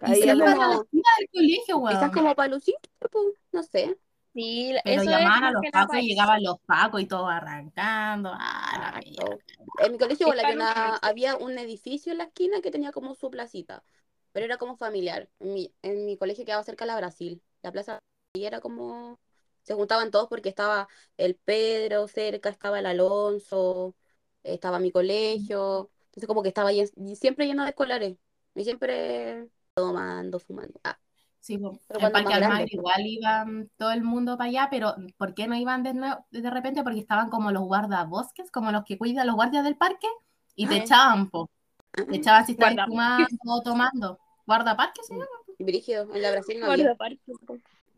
[0.02, 1.96] y Ahí se iban como- a la esquina del colegio, weón.
[1.98, 2.76] Quizás como para lucir,
[3.12, 3.98] pues, no sé.
[4.34, 8.32] Sí, Pero eso es llamaban a los pacos y llegaban los pacos y todos arrancando.
[8.34, 9.30] Ah, la mierda.
[9.30, 9.44] no.
[9.78, 11.00] En mi colegio igual había, una-
[11.38, 13.84] un edificio en la esquina que tenía como su placita,
[14.32, 15.30] pero era como familiar.
[15.40, 17.42] En mi, en mi colegio quedaba cerca de la Brasil.
[17.62, 18.00] La plaza
[18.34, 19.20] y era como...
[19.64, 20.88] Se juntaban todos porque estaba
[21.18, 23.96] el Pedro cerca, estaba el Alonso,
[24.44, 25.92] estaba mi colegio.
[26.06, 28.18] Entonces como que estaba llen- y siempre lleno de escolares.
[28.56, 30.80] Y siempre tomando, fumando.
[30.84, 31.00] Ah,
[31.40, 31.58] Sí.
[31.88, 35.56] Pero el Parque Almagro igual iban todo el mundo para allá, pero ¿por qué no
[35.56, 36.84] iban de, nuevo- de repente?
[36.84, 40.08] Porque estaban como los guardabosques, como los que cuidan los guardias del parque,
[40.56, 41.50] y te echaban, po.
[41.94, 44.20] Te echaban si estabas fumando o tomando.
[44.46, 45.26] ¿Guardaparques se llama?
[45.58, 46.84] y brígido, en la Brasil no había.
[46.86, 47.36] Guardaparques.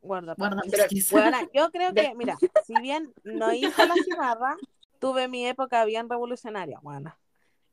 [0.01, 0.33] Guarda.
[0.35, 1.11] Guardaparques.
[1.11, 4.57] Bueno, yo creo que, mira, si bien no hice la cimarra,
[4.99, 7.13] tuve mi época bien revolucionaria, bueno.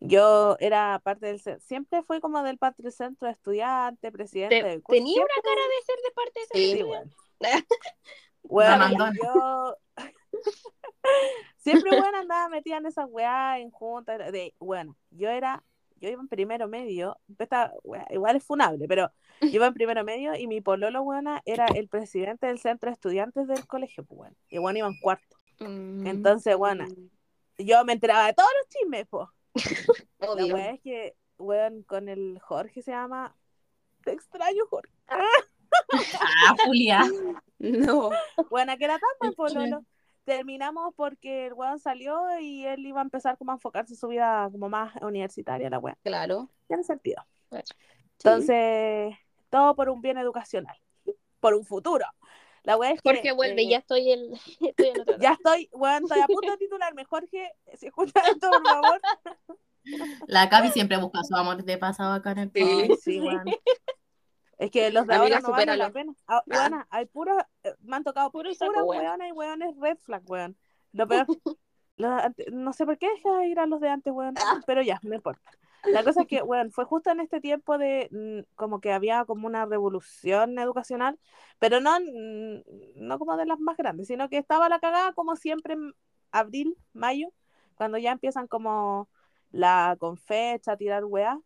[0.00, 4.82] Yo era parte del, siempre fui como del patrio centro de estudiante, presidente Te- del
[4.84, 7.10] Tenía una cara de ser de parte de ese Sí, bueno.
[8.42, 9.76] Bueno, yo
[11.58, 15.62] siempre bueno andaba metida en esas weas, en juntas, de, bueno, yo era,
[15.96, 19.10] yo iba en primero medio, esta wea igual es funable, pero
[19.42, 22.94] yo iba en primero medio y mi pololo buena era el presidente del centro de
[22.94, 25.36] estudiantes del colegio, pues bueno, y bueno iba en cuarto.
[25.60, 26.06] Mm.
[26.06, 26.86] Entonces, bueno,
[27.58, 29.06] yo me enteraba de todos los chismes,
[30.18, 33.36] La wea es que, weón, con el Jorge se llama,
[34.04, 34.92] te extraño, Jorge.
[35.08, 35.24] Ah,
[36.64, 37.04] Julia.
[37.58, 38.10] No.
[38.50, 39.84] Bueno, que era tan buen pololo.
[40.24, 44.08] Terminamos porque el weón salió y él iba a empezar como a enfocarse en su
[44.08, 45.96] vida como más universitaria, la weón.
[46.02, 46.50] Claro.
[46.66, 47.24] Tiene sentido.
[47.50, 47.58] Sí.
[48.18, 49.14] Entonces,
[49.48, 50.76] todo por un bien educacional,
[51.40, 52.04] por un futuro.
[52.64, 55.68] La weón es que, Jorge vuelve, eh, ya estoy en, estoy en otro Ya estoy,
[55.72, 57.04] weón, estoy a punto de titularme.
[57.04, 59.00] Jorge, si escuchas esto, por favor.
[60.26, 62.88] La Cavi siempre busca su amor de pasado acá en el Sí.
[63.00, 63.44] sí, weón.
[64.58, 66.12] Es que los de Amiga, ahora no valen la pena.
[66.26, 70.22] Ah, weona, hay puros, eh, me han tocado Puro puras weonas y weones red flag,
[70.28, 70.58] weón.
[70.92, 71.26] Lo peor,
[72.02, 74.60] ante- no sé por qué dejé de ir a los de antes, weón, Ah.
[74.66, 75.40] pero ya, no importa.
[75.90, 79.24] La cosa es que, weón, fue justo en este tiempo de, mm, como que había
[79.24, 81.18] como una revolución educacional,
[81.58, 81.98] pero no,
[82.96, 85.94] no como de las más grandes, sino que estaba la cagada como siempre en
[86.30, 87.28] abril, mayo,
[87.74, 89.08] cuando ya empiezan como
[89.50, 91.38] la con fecha, tirar weas.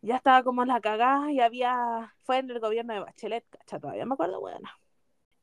[0.00, 3.80] Ya estaba como la cagada y había, fue en el gobierno de Bachelet, ¿cachai?
[3.80, 4.68] Todavía me acuerdo, bueno.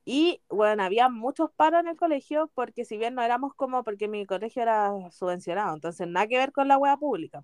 [0.05, 4.07] Y bueno, había muchos paros en el colegio porque si bien no éramos como, porque
[4.07, 7.43] mi colegio era subvencionado, entonces nada que ver con la wea pública.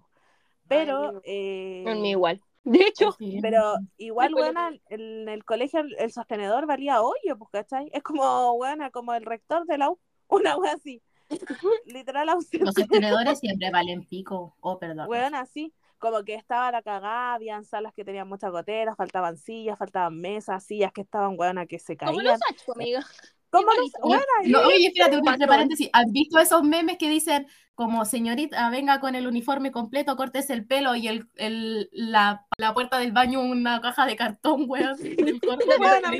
[0.71, 1.21] Pero, no.
[1.25, 2.41] eh, En mi igual.
[2.63, 7.89] De hecho, pero igual, buena, en el colegio el, sostenedor valía hoyo, pues, ¿cachai?
[7.91, 11.01] Es como, buena, como el rector de la U, una wea así.
[11.85, 12.65] Literal, ausente.
[12.65, 14.55] Los sostenedores siempre valen pico.
[14.59, 15.07] Oh, perdón.
[15.09, 19.77] Weón, así, como que estaba la cagada, habían salas que tenían muchas goteras, faltaban sillas,
[19.77, 22.25] faltaban mesas, sillas que estaban, weona, que se como caían.
[22.25, 23.05] los Sacho, amiga.
[23.51, 25.89] ¿Cómo los, weona, No, oye, espérate, un entre paréntesis.
[25.93, 30.65] ¿Has visto esos memes que dicen como señorita, venga con el uniforme completo, cortes el
[30.65, 34.97] pelo y el, el, la, la puerta del baño una caja de cartón, weón?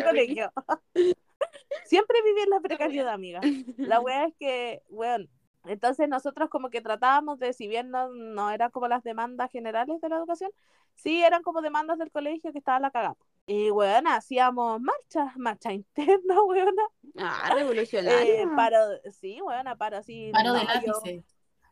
[0.04, 0.52] Colegio?
[1.86, 3.42] Siempre viví en la precariedad, amiga.
[3.78, 5.30] La wea es que, weón,
[5.66, 10.02] entonces nosotros como que tratábamos de, si bien no, no eran como las demandas generales
[10.02, 10.52] de la educación,
[10.96, 13.18] sí eran como demandas del colegio que estaba la cagada.
[13.54, 16.76] Y, weón, hacíamos marchas, marcha interna, weón.
[17.18, 18.34] Ah, revolucionario.
[18.34, 18.78] Eh, paro,
[19.20, 20.32] sí, weón, paro así.
[20.34, 21.26] Paro de no, lápices.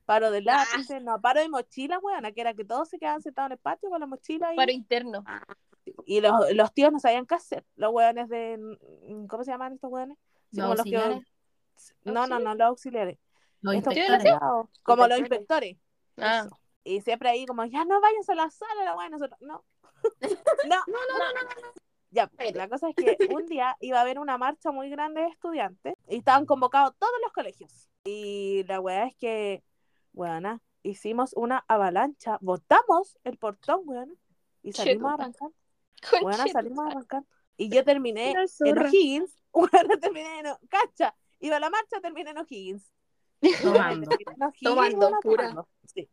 [0.06, 3.48] Paro de lápices, no, paro de mochila, weón, que era que todos se quedaban sentados
[3.50, 5.24] en el patio con la mochila y, Paro interno.
[6.06, 7.64] y los, los tíos no sabían qué hacer.
[7.76, 8.58] Los weones de,
[9.08, 10.18] mm, ¿cómo se llaman estos weones?
[10.52, 11.34] Sí, Los como los que- auxiliares,
[12.04, 13.18] no, no, no, los auxiliares.
[13.62, 14.34] los Estos inspectores.
[14.84, 15.78] como los Inspectores.
[16.18, 16.46] Ah.
[16.84, 19.64] Y siempre ahí como, ya no vayas a la sala, la weá, nosotros, no.
[20.68, 21.74] no, no, no, no, no.
[22.12, 25.28] Ya, la cosa es que un día iba a haber una marcha muy grande de
[25.28, 27.90] estudiantes y estaban convocados todos los colegios.
[28.04, 29.64] Y la weá es que,
[30.14, 34.14] weona, hicimos una avalancha, botamos el portón, weona,
[34.64, 35.50] y salimos a arrancar.
[36.24, 37.24] Weona, salimos a arrancar.
[37.58, 38.38] Y yo terminé en.
[38.80, 42.92] O'Higgins, weona, terminé en, O- cacha, iba a la marcha, terminé en O'Higgins.
[43.62, 44.10] Tomando.
[44.10, 45.44] Terminé en O'Higgins, Tomando, pura.
[45.50, 45.70] tomando.
[45.86, 46.10] Sí.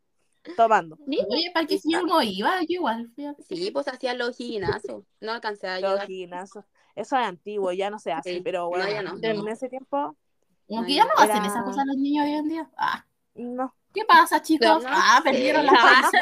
[0.57, 0.99] Tomando.
[1.07, 2.61] Oye, ¿para qué si yo no iba?
[2.61, 5.05] Yo igual fui a- Sí, pues hacían los gimnasios.
[5.21, 6.07] No alcancé a Los llegar.
[6.07, 6.65] gimnasios.
[6.95, 9.17] Eso es antiguo, ya no se hace, Sí, pero no, bueno, ya no.
[9.21, 10.17] en ese tiempo,
[10.69, 12.71] Como que Ay, ya no hacen esas cosas los niños hoy en día.
[12.77, 13.73] Ah, no.
[13.95, 14.83] ¿Qué pasa, chicos?
[14.83, 16.11] no ah, perdieron la Ah.
[16.11, 16.19] fe.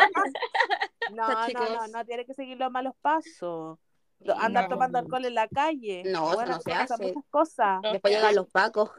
[1.14, 3.78] No, no, no, no tiene que seguir los malos pasos.
[4.38, 4.70] Andar No.
[4.70, 6.02] tomando alcohol en la calle.
[6.06, 6.94] No, Bueno, no se hace.
[7.02, 7.80] muchas cosas.
[7.92, 8.90] Después llegan los pacos.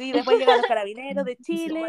[0.00, 1.84] Sí, después llegan los carabineros de Chile.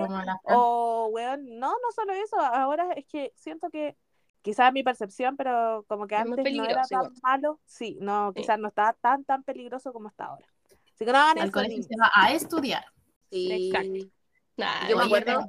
[0.46, 2.38] O, weón, no, no solo eso.
[2.40, 3.96] Ahora es que siento que
[4.42, 7.14] quizás mi percepción, pero como que Es antes no era tan igual.
[7.24, 7.60] malo.
[7.66, 8.42] Sí, no, Sí.
[8.42, 10.48] quizás no estaba tan, tan peligroso como está ahora.
[10.94, 12.86] Así que no hagan Al colegio se va a estudiar.
[13.32, 13.70] Sí.
[13.72, 14.12] Exacto.
[14.58, 15.42] Nah, Yo me acuerdo-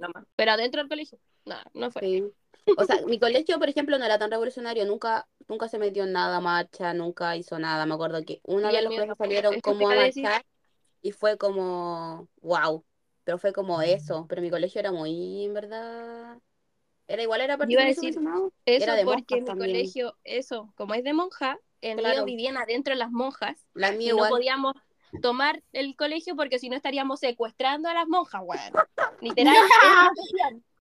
[0.00, 0.24] nomás.
[0.34, 2.00] Pero adentro del colegio, no, no fue.
[2.02, 2.24] Sí.
[2.78, 6.12] O sea, mi colegio, por ejemplo, no era tan revolucionario, nunca, nunca se metió en
[6.12, 7.86] nada marcha, nunca hizo nada.
[7.86, 9.24] Me acuerdo que una Y vez los tampoco.
[9.24, 10.44] salieron como a marchar
[11.02, 12.84] y fue como, wow,
[13.24, 14.26] pero fue como eso.
[14.28, 16.38] Pero mi colegio era muy, en verdad,
[17.08, 18.52] era igual, era iba a partido decir subvencionado.
[18.66, 19.72] Eso Era de porque mi también.
[19.72, 22.20] colegio, eso, como es de monja, en Claro.
[22.20, 24.30] Río vivían adentro de las monjas La y mía no igual.
[24.30, 24.74] podíamos
[25.20, 28.60] tomar el colegio porque si no estaríamos secuestrando a las monjas, weón.
[29.20, 29.54] Literal,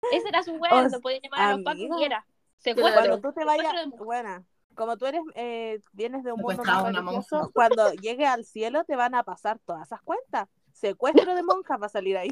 [0.09, 1.97] ese era su weón, O no podían llamar a los pacos amiga.
[1.97, 2.27] y era
[2.75, 3.21] Cuando secuestro.
[3.21, 7.93] tú te vayas, Secuestro buena, como tú eres, eh, vienes de un mundo religioso, cuando
[7.95, 10.49] llegue al cielo te van a pasar todas esas cuentas.
[10.73, 12.31] Secuestro de monjas va a salir ahí.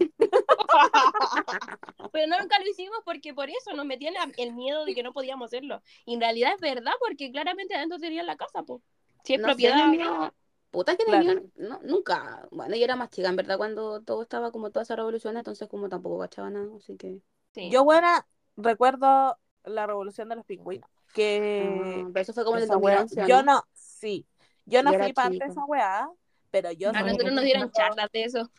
[2.12, 5.12] Pero no, nunca lo hicimos porque por eso nos metían el miedo de que no
[5.12, 5.82] podíamos hacerlo.
[6.04, 8.80] Y en realidad es verdad porque claramente adentro tenían la casa, pues.
[9.24, 9.88] Si es No propiedad.
[9.88, 10.32] mío-
[10.70, 11.42] Puta que Claro.
[11.56, 12.46] no, nunca.
[12.50, 15.66] Bueno, yo era más chica, en verdad, cuando todo estaba como toda esa revolución, entonces
[15.66, 17.20] como tampoco cachaba nada, así que...
[17.54, 17.70] sí.
[17.70, 20.88] Yo, buena, recuerdo la revolución de los pingüinos.
[21.14, 23.64] Que pero eso fue como en el esa wea- 2011, ¿o yo no?
[23.72, 24.26] sí,
[24.66, 26.08] yo no Yo fui parte de esa weá,
[26.50, 28.50] pero yo A sí nosotros nos dieron charlas de eso.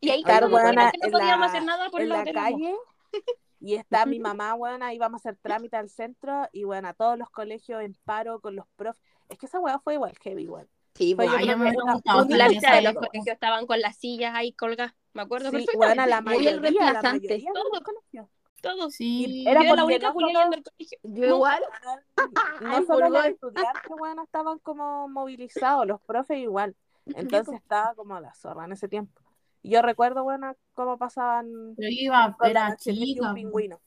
[0.00, 2.74] Y ahí weona, que no podíamos la- hacer nada por en la calle
[3.60, 7.30] y está mi mamá, buena, íbamos a hacer trámite al centro y bueno, todos los
[7.30, 9.02] colegios en paro con los profes.
[9.28, 10.68] Es que esa weá fue igual heavy, weón.
[10.94, 11.76] Sí, Fue, pues, yo me de
[12.82, 14.94] los colegios estaban con las sillas ahí colgadas.
[15.12, 15.86] Me acuerdo Sí, perfectamente.
[15.86, 17.18] bueno, la Muy el mayoría, la reemplazante.
[17.28, 18.26] mayoría de los colegios.
[18.66, 18.94] Todos.
[18.94, 19.44] Sí.
[19.46, 20.98] Era Yo era la única no Juliana del colegio.
[21.02, 21.62] yo igual.
[22.62, 26.74] No Ay, solo los estudiantes, bueno, estaban como movilizados, los profes igual.
[27.46, 29.20] Entonces estaba como la zorra en ese tiempo.
[29.62, 33.28] Yo recuerdo, bueno, cómo pasaban Pero yo iba, era chica.
[33.28, 33.80] un pingüino.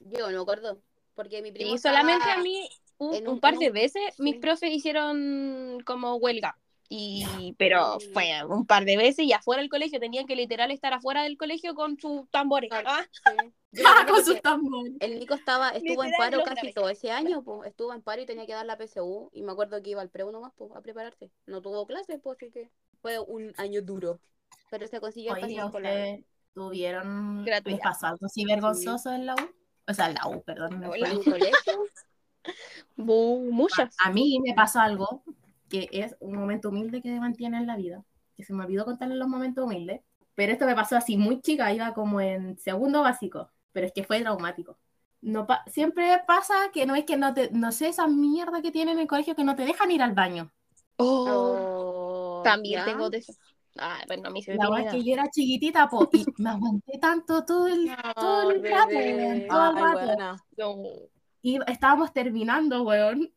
[0.00, 0.78] Yo no me acuerdo,
[1.14, 3.70] porque mi primo Y solamente estaba- a mí, un, en un un- par en de
[3.70, 4.40] veces, mis sí.
[4.40, 6.56] profes hicieron como huelga.
[6.90, 10.94] Y, pero fue un par de veces y afuera del colegio tenían que literal estar
[10.94, 12.70] afuera del colegio con sus tambores.
[12.72, 13.52] Ah, Sí.
[13.84, 14.94] Ah, con sus tambores.
[15.00, 18.26] El Nico estaba, estuvo en paro casi todo ese año, pues, estuvo en paro y
[18.26, 20.80] tenía que dar la PSU, y me acuerdo que iba al preu nomás, pues, a
[20.80, 21.30] prepararse.
[21.46, 24.20] No tuvo clases, pues, así que fue un año duro.
[24.70, 25.92] Pero se consiguió el Oye, pase escolar.
[25.92, 27.76] ¿ustedes tuvieron, Gratuita.
[27.76, 29.50] les pasó algo así vergonzoso en la U?
[29.86, 30.84] O sea, en la U, perdón.
[30.84, 31.08] Hola.
[31.10, 31.84] En colegio.
[32.96, 33.94] muchas.
[34.04, 35.22] A mí me pasó algo
[35.68, 38.04] que es un momento humilde que mantiene en la vida,
[38.36, 40.00] que se me olvidó contarle los momentos humildes,
[40.34, 44.04] pero esto me pasó así muy chica, iba como en segundo básico, pero es que
[44.04, 44.78] fue traumático.
[45.20, 48.70] No pa- siempre pasa que no es que no te, no sé, esa mierda que
[48.72, 50.52] tienen en el colegio que no te dejan ir al baño.
[51.24, 51.72] Oh,
[52.04, 52.84] oh, también ¿ya?
[52.84, 53.34] tengo de eso.
[53.78, 56.32] Ah, bueno, a mí se me La verdad es que yo era chiquitita, po, y
[56.38, 59.48] me aguanté tanto todo el, todo el Ay, rato, bebé.
[59.48, 60.06] todo el Ay, rato.
[60.06, 60.44] buena.
[60.56, 61.08] No.
[61.42, 63.32] Y estábamos terminando, weón.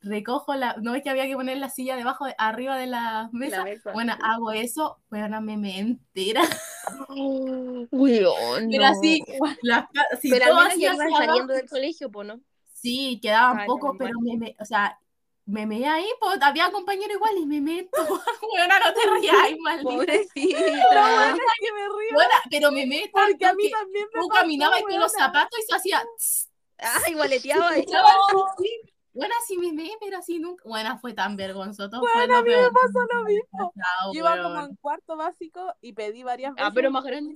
[0.00, 0.76] Recojo la.
[0.80, 3.58] No es que había que poner la silla debajo, de- arriba de la mesa.
[3.58, 3.92] La mesa.
[3.92, 6.42] Bueno, hago eso, bueno, me me entera.
[7.90, 8.88] Weón, Pero no.
[8.88, 9.20] así,
[9.66, 12.40] ca- así, Pero al menos ya saliendo del colegio, pues, ¿no?
[12.72, 14.98] Sí, quedaban Ay, pocos, menos pero me, me- o sea,
[15.46, 17.90] me meé ahí, pues había compañero igual y me meto.
[18.52, 19.90] Bueno, no te rías, maldita.
[19.90, 20.58] Pobrecita.
[20.58, 25.00] que me río Bueno, pero me meto porque a mí también me tú caminabas con
[25.00, 26.02] los zapatos y se hacía.
[26.18, 27.70] tss, Ay, gualeteaba.
[27.70, 27.80] ahí.
[27.80, 28.08] escuchaba
[28.56, 28.80] así.
[29.18, 30.64] Bueno, así me meé, pero así nunca.
[30.66, 32.00] Bueno, fue tan vergonzoso.
[32.00, 33.72] fue Bueno, lo a mí me pasó lo mismo.
[34.12, 37.34] Yo iba como en cuarto básico y pedí varias veces Ah, pero más grande.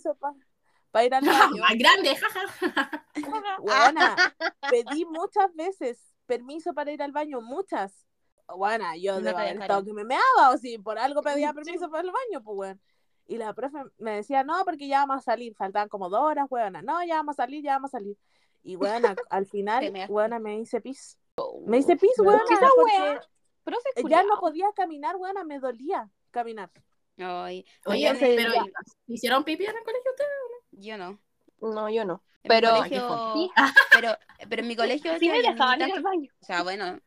[0.91, 1.63] para ir al baño.
[1.63, 3.07] Más grande, jaja.
[3.61, 4.17] Buena,
[4.71, 8.07] pedí muchas veces permiso para ir al baño, muchas.
[8.49, 11.91] Buena, yo No debo haber estado que me meaba o si por algo pedía permiso
[11.91, 12.81] para el baño, pues bueno.
[13.27, 16.49] Y la profe me decía, no, porque ya vamos a salir, faltaban como dos horas,
[16.49, 18.17] buena, no, ya vamos a salir, ya vamos a salir.
[18.63, 21.19] Y buena, al final, buena, me hice pis.
[21.67, 23.21] Me hice pis, ¿qué esa?
[23.65, 26.71] Profe, ya no podía caminar, buena, me dolía caminar.
[27.17, 28.53] Ay, Oye, pero.
[29.07, 30.31] ¿hicieron pipí en el colegio ustedes?
[30.73, 31.21] yo no.
[31.61, 32.23] No, yo no.
[32.43, 33.51] En Pero- mi colegio, Sí.
[33.93, 34.17] pero,
[34.49, 36.29] pero en mi colegio Sí me dejaban ir al baño.
[36.41, 36.99] O sea, bueno,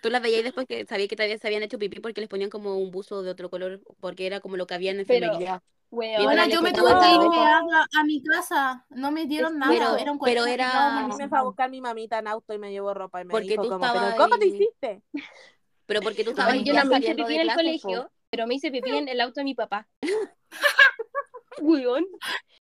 [0.00, 2.50] tú las veías después que sabía que todavía se habían hecho pipí porque les ponían
[2.50, 5.62] como un buzo de otro color, porque era como lo que había en Pero- enfermería.
[5.94, 7.60] Bueno, yo me tuve que irme a,
[8.00, 8.84] a mi casa.
[8.90, 9.72] No me dieron Es- nada.
[9.72, 12.52] pero- era un pero era- A mí me fue a buscar mi mamita en auto
[12.54, 15.02] y me llevó ropa y me Porque dijo tú como, pero ¿cómo te hiciste?
[15.86, 17.54] Pero porque tú estabas yo me hice pipí en el po.
[17.54, 19.86] colegio, pero me hice pipí en el auto de mi papá.
[21.60, 22.04] Weón.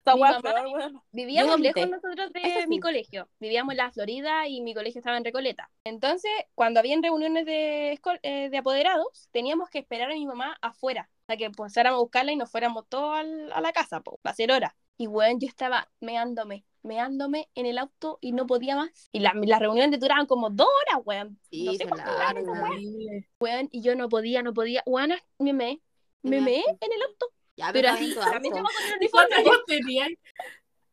[0.04, 1.00] Mamá- peor, weón.
[1.12, 2.66] Vivíamos lejos nosotros de sí.
[2.68, 3.28] mi colegio.
[3.38, 5.70] Vivíamos en la Florida y mi colegio estaba en Recoleta.
[5.84, 11.08] Entonces, cuando habían reuniones de, eh, de apoderados, teníamos que esperar a mi mamá afuera.
[11.36, 14.50] Que pasáramos a buscarla y nos fuéramos todos al- a la casa, po, para hacer
[14.52, 14.76] hora.
[14.98, 19.08] Y weón, yo estaba meándome, meándome en el auto y no podía más.
[19.12, 21.38] Y la- las reuniones duraban como dos horas, weón.
[21.50, 21.88] Sí, no sé.
[21.90, 23.28] Horrible.
[23.40, 24.82] weón, y yo no podía, no podía.
[24.86, 25.80] Weón, me meé,
[26.22, 27.26] me Me meé en el auto.
[27.56, 29.64] Ya, Pero así, también estaba con el ¿Y cuántos uniforme.
[29.66, 30.08] tenías?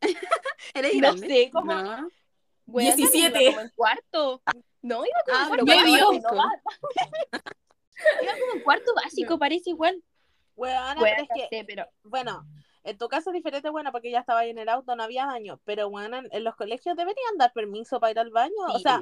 [0.74, 1.28] ¿Eres No grande?
[1.28, 2.10] sé, como- No.
[2.68, 3.42] Weón, 17.
[3.44, 4.42] Iba como en cuarto.
[4.82, 6.12] No, iba como Ah, en cuarto medio.
[6.12, 6.14] No,
[8.24, 10.04] iba como en cuarto básico, parece igual.
[10.60, 12.46] Weona, pero es que, sé, pero bueno,
[12.84, 15.26] en tu caso es diferente, bueno, porque ya estaba ahí en el auto, no había
[15.26, 19.02] baño, pero bueno, en, los colegios deberían dar permiso para ir al baño, o sea,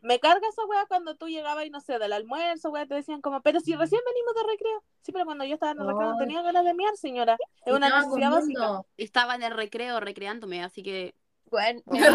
[0.00, 3.20] me carga esa wea cuando tú llegabas y no sé, del almuerzo, wea, te decían
[3.20, 6.12] como, pero si recién venimos de recreo, sí, pero cuando yo estaba en el recreo
[6.12, 8.82] no tenía ganas de miar, señora, es una Estaba necesidad básica.
[8.96, 11.14] Estaba en el recreo recreándome, así que
[11.50, 12.06] bueno, Me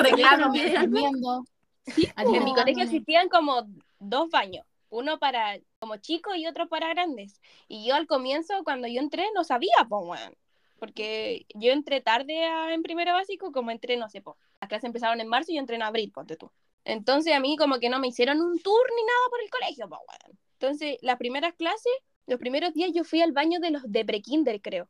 [2.38, 3.68] en mi colegio existían como
[4.00, 4.66] dos baños.
[4.90, 7.42] Uno para como chicos y otro para grandes.
[7.68, 10.38] Y yo al comienzo, cuando yo entré, no sabía, pues, weón.
[10.80, 14.38] Porque yo entré tarde a- en primero básico, como entré, no sé, pues.
[14.62, 16.50] Las clases empezaron en marzo y yo entré en abril, ponte tú.
[16.86, 19.90] Entonces a mí como que no me hicieron un tour ni nada por el colegio,
[19.90, 20.40] pues, weón.
[20.54, 21.92] Entonces, las primeras clases,
[22.28, 24.88] los primeros días yo fui al baño de los de prekinder, creo.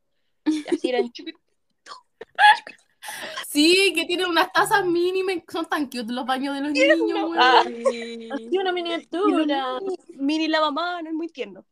[0.71, 1.36] Así eran chiquit-
[3.47, 5.37] Sí, que tienen unas tazas mínimas.
[5.51, 7.37] Son tan cute los baños de los niños, weón.
[7.39, 7.61] Ah.
[7.61, 9.79] Así una miniatura.
[10.09, 11.65] mini lavamanos, es muy tierno.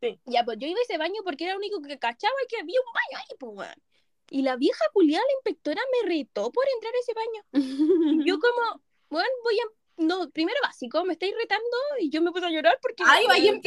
[0.00, 0.20] Sí.
[0.26, 2.60] Ya, pues yo iba a ese baño porque era lo único que cachaba y que
[2.60, 3.82] había un baño ahí, pues, weón.
[4.30, 8.20] Y la vieja culiada, la inspectora, me retó por entrar a ese baño.
[8.20, 9.64] Y yo como, bueno, voy a...
[9.96, 13.04] No, primero básico, me estáis retando y yo me puse a llorar porque...
[13.06, 13.60] Ay, vaya en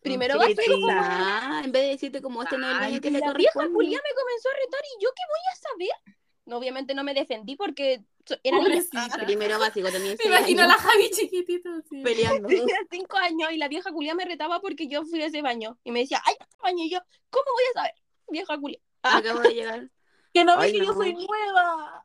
[0.00, 0.34] primero.
[0.34, 0.86] Primero Qué básico.
[0.86, 3.52] pesada, En vez de decirte como este no es el baño que le la vieja
[3.68, 6.16] culiada me comenzó a retar y yo qué voy a saber.
[6.44, 8.02] No, obviamente no me defendí porque
[8.42, 8.58] era.
[8.58, 9.08] Pobrecita.
[9.24, 11.70] Primero básico, tenía Me imagino a la Javi chiquitita.
[11.76, 12.02] así.
[12.02, 12.48] peleando.
[12.48, 15.78] Tenía cinco años y la vieja culia me retaba porque yo fui a ese baño.
[15.84, 16.84] Y me decía, ay, ese baño.
[16.84, 16.98] Y yo,
[17.30, 17.94] ¿cómo voy a saber?
[18.28, 18.78] Vieja culia.
[19.02, 19.88] Acabo de llegar.
[20.34, 22.02] Que no ve que yo soy nueva.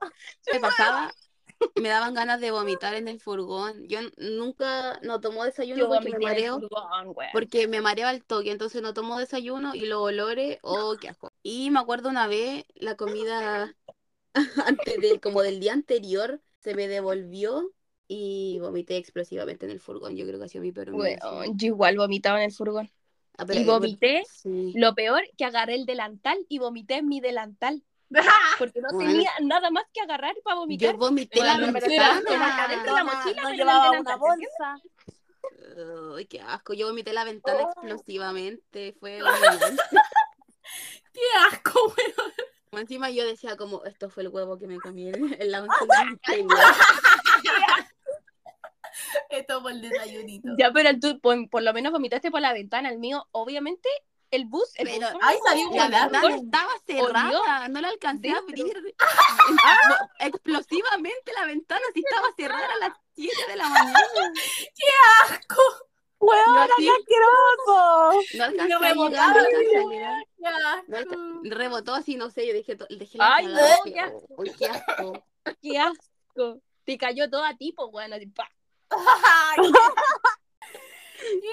[0.52, 1.14] Me pasaba,
[1.82, 3.88] me daban ganas de vomitar en el furgón.
[3.88, 6.60] Yo nunca no tomo desayuno Yo porque me el mareo.
[6.60, 7.16] furgón.
[7.34, 11.32] Porque me mareo al toque, entonces no tomo desayuno y los olores, oh, qué asco.
[11.44, 13.76] Y me acuerdo una vez, la comida
[14.66, 17.72] antes de, como del día anterior, se me devolvió
[18.08, 20.16] y vomité explosivamente en el furgón.
[20.16, 21.40] Yo creo que ha sido mi peor humillación.
[21.40, 22.90] Weón, yo igual vomitaba en el furgón.
[23.38, 24.74] Ah, Y vomité, Sí.
[24.76, 27.84] lo peor, que agarré el delantal y vomité en mi delantal.
[28.60, 29.12] Porque no Bueno.
[29.12, 30.96] tenía nada más que agarrar para Yo vomitar.
[30.96, 32.64] vomité la Bueno, ventana.
[32.66, 34.80] adentro de la mochila, no en el llevaba una ¿te bolsa.
[36.18, 36.74] Ay, qué asco.
[36.74, 37.70] Yo vomité la ventana Oh.
[37.72, 38.96] explosivamente.
[39.00, 39.20] Fue.
[41.14, 42.34] Qué asco, weón.
[42.74, 45.66] Encima yo decía como, esto fue el huevo que me comí en la.
[49.30, 50.50] Esto fue el desayunito.
[50.58, 52.90] Ya, pero tú por, por lo menos vomitaste por la ventana.
[52.90, 53.88] El mío, obviamente,
[54.32, 54.70] el bus.
[54.76, 58.96] El Pero- bus Ay, salió La ventana estaba cerrada, no la alcancé a abrir.
[60.20, 64.00] Explosivamente la ventana sí estaba cerrada a las 7 de la mañana.
[65.30, 65.62] asco.
[66.20, 68.22] ¡Weón, Yo así, qué asqueroso!
[68.38, 70.24] no alcancé Yo a me llegar, no alcancé a llegar.
[70.36, 70.48] Qué No
[70.98, 71.14] asco.
[71.14, 71.18] alca-
[71.56, 74.26] rebotó así, no sé, yo dejé, dejé la Ay, no, qué asco.
[74.36, 75.26] "Oh, qué asco.
[75.62, 76.60] ¡Qué asco!
[76.86, 78.50] Te cayó todo a ti, pues, bueno, así, pa.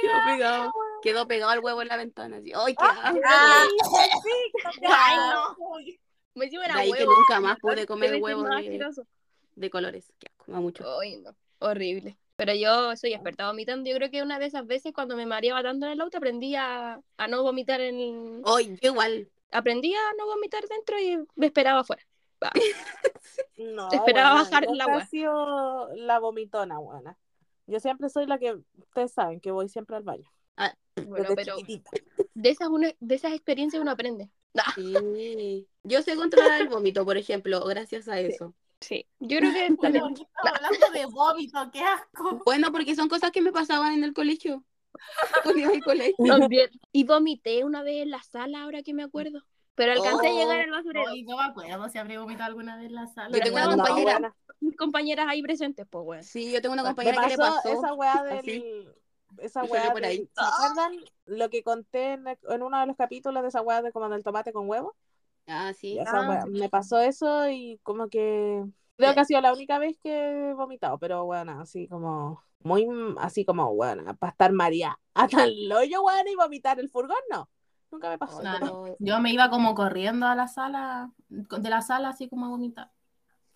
[0.01, 0.73] Quedó pegado,
[1.03, 2.37] quedó pegado el huevo en la ventana.
[2.39, 2.53] Así.
[2.55, 3.21] ¡Ay, qué asco!
[3.27, 3.67] Ah.
[4.89, 5.57] Ay, no.
[6.35, 7.13] Me hicieron De ahí que huevo.
[7.15, 9.05] nunca más pude comer Debe ser huevo más de,
[9.55, 10.13] de colores.
[10.19, 11.01] Qué asco, me mucho.
[11.01, 11.35] Ay, no.
[11.61, 12.19] Horrible.
[12.37, 13.89] Pero yo soy experta vomitando.
[13.89, 16.57] Yo creo que una de esas veces cuando me mareaba tanto en el auto aprendí
[16.57, 18.43] a, a no vomitar en...
[18.45, 19.29] Ay, yo igual.
[19.53, 22.03] Aprendí a no vomitar dentro y me esperaba afuera.
[23.57, 27.17] No, Esperaba weona, bajar la he sido la vomitona, buena.
[27.67, 30.31] Yo siempre soy la que, ustedes saben, que voy siempre al baño.
[30.97, 31.91] Bueno, desde pero chiquitita.
[32.35, 34.31] de esas, uno, de esas experiencias uno aprende.
[34.57, 35.67] Ah, Sí.
[35.83, 38.55] Yo sé controlar el vómito, por ejemplo, gracias a eso.
[38.81, 39.05] sí.
[39.19, 42.41] Yo creo que Bueno, también- ¿por qué estamos hablando de vómito, qué asco.
[42.45, 44.65] Bueno, porque son cosas que me pasaban en el colegio.
[45.43, 46.15] Cuando iba al colegio.
[46.25, 46.71] también.
[46.93, 49.41] Y vomité una vez en la sala, ahora que me acuerdo.
[49.75, 50.37] Pero alcancé a Oh.
[50.39, 51.09] llegar al basurero.
[51.11, 53.37] Ay, no me acuerdo si habré vomitado alguna vez en la sala.
[53.37, 54.35] Yo tengo una No, compañera.
[54.61, 56.23] Mis compañeras ahí presentes, pues, weón.
[56.25, 58.65] Sí, yo tengo una compañera que le pasó esa weá del, así.
[59.39, 60.29] esa weá, por de- ahí.
[60.33, 60.93] ¿se acuerdan
[61.27, 64.09] lo que conté en, el- en uno de los capítulos de esa weá de como
[64.09, 64.95] del tomate con huevo?
[65.47, 65.99] Ah, sí.
[66.07, 66.27] Ah.
[66.29, 68.65] weá, me pasó eso y como que
[68.97, 72.87] creo que ha sido la única vez que he vomitado, pero bueno, así como muy,
[73.19, 77.51] así como, bueno, para estar María hasta el hoyo, bueno, y vomitar el furgón, no.
[77.95, 78.41] Nunca me pasó.
[78.41, 78.97] Claro.
[78.99, 82.91] Yo me iba como corriendo a la sala, de la sala así como a vomitar.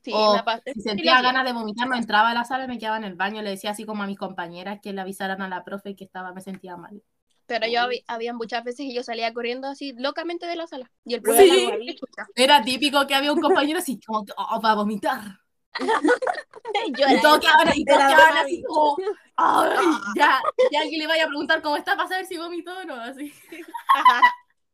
[0.00, 0.36] Sí, O
[0.72, 3.42] si sentía ganas de vomitar, no entraba a la sala, me quedaba en el baño,
[3.42, 6.32] le decía así como a mis compañeras que le avisaran a la profe que estaba,
[6.32, 7.02] me sentía mal.
[7.46, 10.92] Pero yo había, había muchas veces que yo salía corriendo así locamente de la sala.
[11.04, 11.98] Y el profesor Sí.
[12.36, 15.40] Era típico que había un compañero así como oh, para vomitar.
[15.78, 15.86] Yo
[16.88, 18.68] Y era todos quedaban, y quedaban brava, así bicho.
[18.68, 18.96] como,
[19.36, 20.40] ay, ya,
[20.72, 23.32] ya alguien le vaya a preguntar cómo está para saber si vomitó o no, así.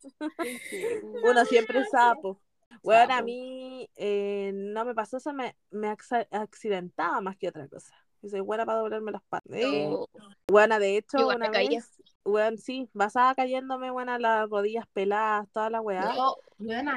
[1.22, 2.40] Uno siempre sapo.
[2.82, 7.68] Bueno, a mí eh, no me pasó eso, me, me acc- accidentaba más que otra
[7.68, 7.94] cosa.
[8.22, 9.50] Y soy buena para doblarme las patas.
[9.50, 10.06] No.
[10.46, 11.90] Buena, de hecho, Igual una vez,
[12.24, 16.14] bueno, sí, basada cayéndome, buena, las rodillas peladas, toda la weá.
[16.14, 16.36] Yo,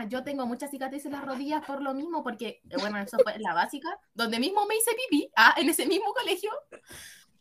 [0.07, 3.38] yo tengo muchas cicatrices en las rodillas por lo mismo, porque, eh, bueno, eso fue
[3.39, 6.51] la básica, donde mismo me hice pipí, ah, en ese mismo colegio,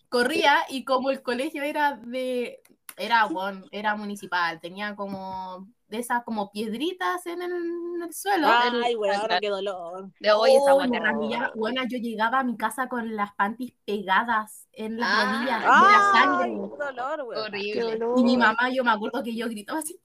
[0.09, 2.61] corría y como el colegio era de,
[2.97, 8.49] era, bueno, era municipal, tenía como de esas como piedritas en el, en el suelo.
[8.49, 10.11] Ay, weona, qué dolor.
[10.20, 11.53] De hoy esa Oh, me arrodillaba.
[11.55, 15.66] Bueno, yo llegaba a mi casa con las panties pegadas en las Ah, rodillas de
[15.66, 16.53] la sangre.
[16.70, 17.43] qué dolor, weona.
[17.45, 17.99] Horrible.
[18.16, 20.01] Y mi mamá, yo me acuerdo que yo gritaba así,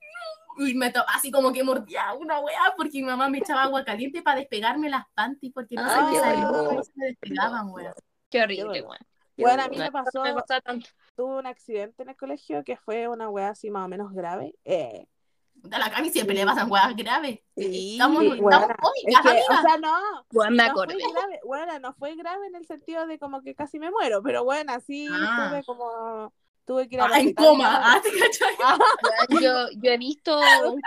[0.58, 3.84] y me to- así como que mordía una weá, porque mi mamá me echaba agua
[3.84, 6.74] caliente para despegarme las panties, porque no se Ay, me qué salían, dolor.
[6.76, 7.94] no se me despegaban, weá.
[8.30, 8.98] Qué horrible, weón.
[9.38, 10.88] Bueno, a mí me pasó, me pasaba tanto.
[11.16, 14.54] tuve un accidente en el colegio que fue una weá así más o menos grave.
[14.66, 15.08] Eh,
[15.72, 16.42] A la Cami siempre Sí.
[16.42, 17.40] le pasan weas graves.
[17.56, 17.94] Sí.
[17.94, 20.94] Estamos, Sí, estamos weona, es cómicas, que, o sea, no, Weón, me no acordé.
[21.00, 24.22] fue grave, bueno, no fue grave en el sentido de como que casi me muero,
[24.24, 25.50] pero bueno, sí Ah.
[25.50, 26.34] tuve como,
[26.66, 28.02] tuve que ir al Ah, en coma, ah.
[28.64, 28.78] Ah,
[29.30, 30.82] Yo, yo he visto un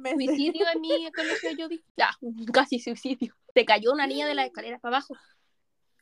[0.00, 0.26] meses.
[0.26, 1.82] suicidio en mi colegio, yo vi.
[1.96, 2.10] Ya,
[2.52, 3.34] casi suicidio.
[3.54, 5.14] Se cayó una niña de las escaleras para abajo.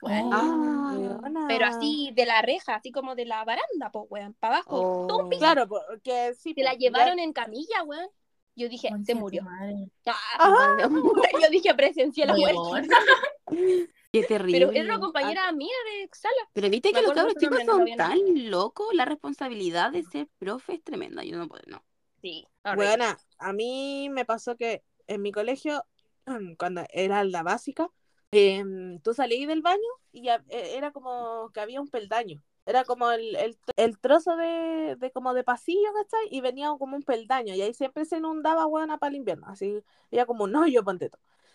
[0.03, 0.30] Weón.
[0.32, 1.44] Ah.
[1.49, 5.03] Pero así de la reja, así como de la baranda, pues, weón, para abajo.
[5.07, 5.28] Un Oh.
[5.28, 5.40] piso.
[5.40, 6.55] Claro, porque sí.
[6.55, 8.09] Se la llevaron en camilla, weón.
[8.55, 9.42] Yo dije, se murió.
[9.44, 9.88] madre.
[10.07, 10.76] Ah,
[11.42, 12.88] yo dije, presencié la muerte.
[14.12, 14.59] Qué terrible.
[14.66, 16.49] Pero era una compañera mía de sala.
[16.55, 18.18] Pero viste que los cabros chicos no son tan
[18.51, 21.22] locos, la responsabilidad de ser profe es tremenda.
[21.24, 21.84] Yo no puedo, no.
[22.22, 22.46] Sí.
[22.74, 23.05] Bueno,
[23.38, 25.84] a mí me pasó que en mi colegio,
[26.59, 27.90] cuando era la básica,
[28.31, 29.81] em, tú salías del baño
[30.12, 30.39] y eh,
[30.76, 32.43] era como que había un peldaño.
[32.66, 36.29] Era como el, el, el trozo de, de como de pasillo, ¿cachai?
[36.31, 37.55] Y venía como un peldaño.
[37.55, 39.47] Y ahí siempre se inundaba buena para el invierno.
[39.49, 41.11] Así, era como un hoyo, ponte.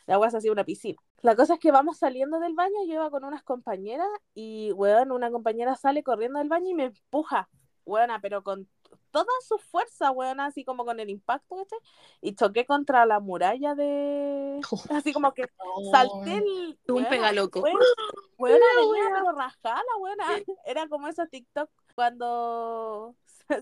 [0.07, 0.99] La agua se hacía una piscina.
[1.21, 5.11] La cosa es que vamos saliendo del baño, yo iba con unas compañeras y, weón,
[5.11, 7.49] una compañera sale corriendo del baño y me empuja,
[7.85, 8.67] weona, pero con
[9.13, 11.79] toda su fuerza, weona, así como con el impacto, ¿cachai?
[12.19, 14.59] Y choqué contra la muralla de...
[14.89, 15.45] Así como que
[15.91, 16.79] salté el...
[16.85, 17.61] Tú un pegaloco.
[18.39, 20.25] Weona, venía pero rajada, weona.
[20.65, 23.15] Era como esos TikTok cuando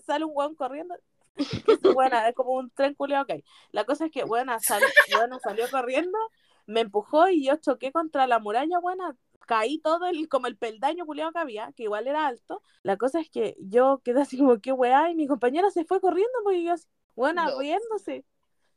[0.06, 0.96] sale un weón corriendo.
[1.36, 3.44] Que es, Buena, es como un tren que hay.
[3.72, 4.82] La cosa es que, sal,
[5.14, 6.18] buena, salió corriendo,
[6.66, 9.18] me empujó y yo choqué contra la muralla, buena,
[9.52, 12.62] caí todo el, como el peldaño culiao que había, que igual era alto.
[12.84, 16.00] La cosa es que yo quedé así como, qué weá, y mi compañera se fue
[16.00, 16.88] corriendo, porque yo así,
[17.18, 17.60] buena, No.
[17.60, 18.24] riéndose.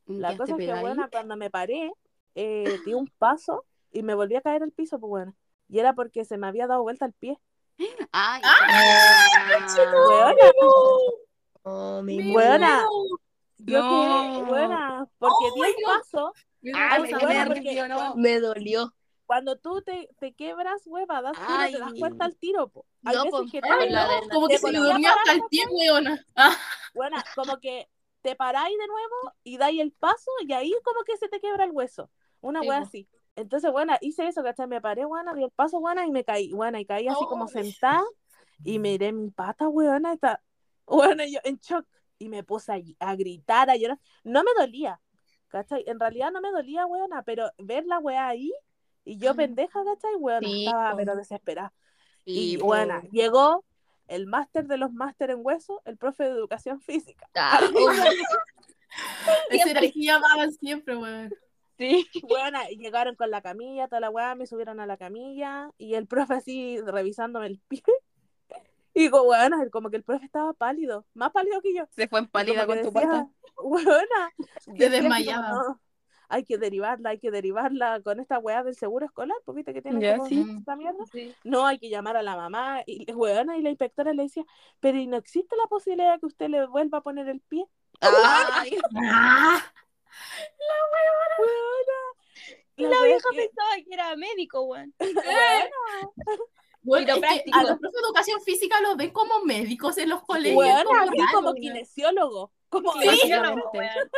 [0.07, 1.93] La ¿Ya cosa es que, buena, cuando me paré,
[2.35, 5.37] eh, di un paso y me volví a caer al piso, pues bueno.
[5.69, 7.39] Y era porque se me había dado vuelta el pie.
[8.11, 8.43] Ay,
[10.09, 10.35] Weona,
[11.63, 12.85] Oh, mi Mi Buena.
[13.59, 13.79] Dios.
[13.79, 13.89] yo No.
[14.35, 15.89] quedé, buena, porque di un no.
[15.89, 16.33] paso
[16.75, 18.13] Ah, porque-.
[18.17, 18.93] Me dolió.
[19.27, 22.87] Cuando tú te, te quebras, hueva, das, tú no te das cuenta al tiro, po.
[23.05, 25.63] Hay No, veces que Ay, te, no, como que se a durmió hasta el pie,
[25.71, 26.25] weona.
[26.37, 26.57] Ah,
[26.93, 27.89] buena, como que
[28.23, 31.65] te paráis de nuevo y dais el paso y ahí como que se te quebra
[31.65, 32.11] el hueso.
[32.41, 32.81] Una Sí, wea po.
[32.81, 33.09] así.
[33.37, 34.67] Entonces, buena, hice eso, ¿cachai?
[34.69, 37.47] Me paré, buena, di el paso, buena, y me caí, buena, y caí así como
[37.47, 37.53] Ay.
[37.53, 38.03] sentada
[38.65, 40.43] y miré mi pata, weona, está,
[40.87, 41.87] buena, yo en shock.
[42.19, 43.99] Y me puse a, a gritar, a llorar.
[44.25, 45.01] No me dolía,
[45.49, 45.85] ¿cachai?
[45.87, 48.53] En realidad no me dolía, weona, pero ver la wea ahí
[49.05, 50.15] y yo pendeja, ¿cachai?
[50.17, 51.73] Weona, Sí, estaba pero desesperada.
[52.25, 53.09] Y Sí, bueno, po.
[53.11, 53.65] llegó
[54.09, 57.29] el máster de los máster en hueso, el profe de educación física.
[57.35, 57.61] Ah,
[59.51, 61.35] ese era el que llamaban siempre, weón.
[61.79, 62.07] sí.
[62.23, 65.95] Bueno, y llegaron con la camilla, toda la weá, me subieron a la camilla y
[65.95, 67.83] el profe así revisándome el pie.
[68.95, 71.85] Y digo, bueno, como que el profe estaba pálido, más pálido que yo.
[71.91, 73.29] Se fue en Y pálida con que tu decía, pata.
[73.63, 74.33] Buena.
[74.79, 75.81] Te desmayaba.
[76.29, 79.83] Hay que derivarla, hay que derivarla con esta weá del seguro escolar, pues viste que
[79.83, 80.45] tiene como sí.
[80.59, 81.05] esta mierda.
[81.13, 81.35] Sí.
[81.45, 82.83] No, hay que llamar a la mamá.
[82.87, 84.45] Y weona, y la inspectora le decía,
[84.81, 87.67] pero ¿y no existe la posibilidad de que usted le vuelva a poner el pie?
[88.01, 89.63] Ay, Ah,
[91.39, 92.01] Weona.
[92.77, 94.95] Y La la vieja que- pensaba que era médico, weón.
[96.83, 100.23] bueno, es que a los profes de educación física los ven como médicos en los
[100.23, 100.57] colegios.
[100.57, 102.53] Weona, como como kinesiólogo.
[102.75, 103.09] Como Sí.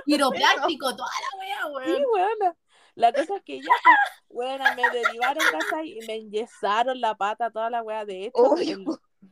[0.05, 2.05] Quiropráctico, toda la wea, Sí, weón.
[2.15, 2.57] weona.
[2.95, 3.97] La cosa es que ya, pues,
[4.31, 5.99] weona, me derivaron, ¿cachai?
[5.99, 8.05] Y me enyesaron la pata, toda la wea.
[8.05, 8.79] De hecho, Obvio.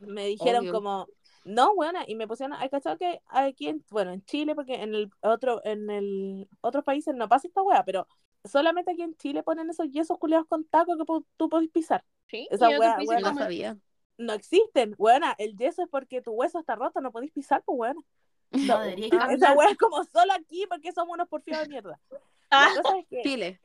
[0.01, 0.73] me dijeron Obvio.
[0.73, 1.07] como,
[1.45, 4.93] no, weona, y me pusieron, hay cachado que aquí, en, bueno, en Chile, porque en
[4.93, 8.07] el otro, en el otros países no pasa esta wea, pero
[8.43, 11.03] solamente aquí en Chile ponen esos yesos culiados con tacos que
[11.37, 12.03] tú podés pisar.
[12.27, 13.77] Sí, Esa wea- no como- sabía.
[14.17, 15.35] No existen, weona.
[15.37, 18.01] El yeso es porque tu hueso está roto, no podés pisar, pues, weona.
[18.51, 19.27] No Ah.
[19.31, 21.99] Esa wea es como solo aquí porque somos unos porfiados de mierda.
[22.49, 22.69] Ah.
[22.75, 23.61] La cosa es que Chile.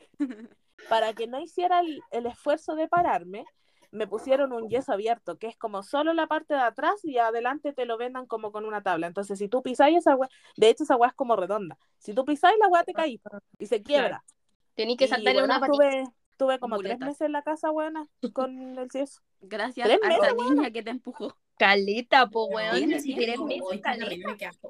[0.89, 3.45] para que no hiciera el, el esfuerzo de pararme,
[3.93, 7.72] me pusieron un yeso abierto, que es como solo la parte de atrás y adelante
[7.72, 9.07] te lo vendan como con una tabla.
[9.07, 11.78] Entonces, si tú pisáis esa weá, de hecho esa weá es como redonda.
[11.99, 13.20] Si tú pisáis la weá te caí
[13.59, 14.24] y se quiebra.
[14.74, 16.05] Tenís que saltarle una tuve,
[16.37, 19.20] tuve como tres meses en la casa, buena, con el yeso.
[19.41, 21.37] Gracias a esa niña que te empujó.
[21.61, 22.99] Caleta, po, weón.
[23.01, 23.15] Si.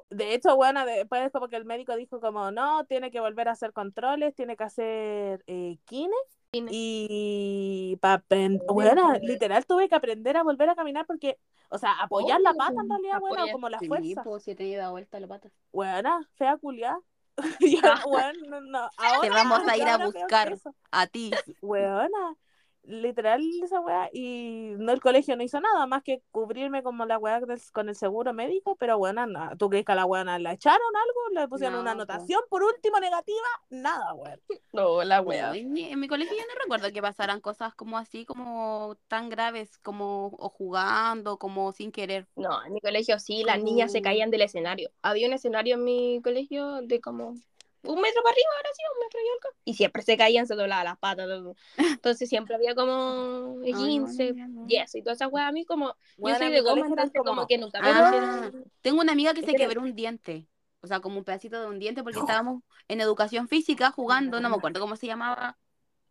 [0.09, 3.53] De hecho, bueno, después como que el médico dijo como, no, tiene que volver a
[3.53, 6.13] hacer controles, tiene que hacer eh, kine.
[6.51, 6.69] Kine.
[6.73, 8.21] Y para
[8.67, 11.37] bueno, literal tuve que aprender a volver a caminar porque,
[11.69, 14.23] o sea, apoyar la pata en realidad, bueno, como la Sí, fuerza.
[14.23, 15.49] po, si he tenido vuelta la pata.
[15.71, 16.99] Buena, fea culiá.
[17.81, 20.57] Ya, weón, no, no, ahora- Te vamos a ir a buscar.
[20.91, 21.31] A ti.
[21.61, 22.35] Weona,
[22.83, 27.17] literal esa weá, y no el colegio no hizo nada más que cubrirme como la
[27.17, 29.55] weá del- con el seguro médico, pero bueno, nada.
[29.57, 31.39] ¿tú crees que a la weona la echaron algo?
[31.41, 33.47] ¿Le pusieron No, una anotación por último negativa?
[33.69, 34.41] Nada, weón.
[34.73, 35.53] No, la No, wea.
[35.53, 39.29] en, mi, en mi colegio yo no recuerdo que pasaran cosas como así, como tan
[39.29, 42.25] graves, como o jugando, como sin querer.
[42.35, 44.89] No, en mi colegio sí, las niñas se caían del escenario.
[45.01, 47.35] Había un escenario en mi colegio de como
[47.83, 49.57] un metro para arriba, ahora sí, un metro y algo.
[49.65, 51.27] Y siempre se caían, se doblaban las patas.
[51.27, 51.55] todo.
[51.77, 54.65] Entonces siempre había como Ay, 15, bueno, ya no.
[54.67, 55.49] 10 y todas esas weas.
[55.49, 58.51] A mí como, Bueno, yo soy de goma, entonces como, como- que nunca me Ah,
[58.81, 60.47] tengo una amiga que se quebró un diente,
[60.81, 64.49] o sea, como un pedacito de un diente, porque estábamos en educación física jugando, no
[64.49, 65.57] me acuerdo cómo se llamaba,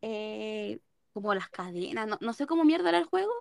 [0.02, 0.80] eh,
[1.12, 3.32] como las cadenas, no, no sé cómo mierda era el juego,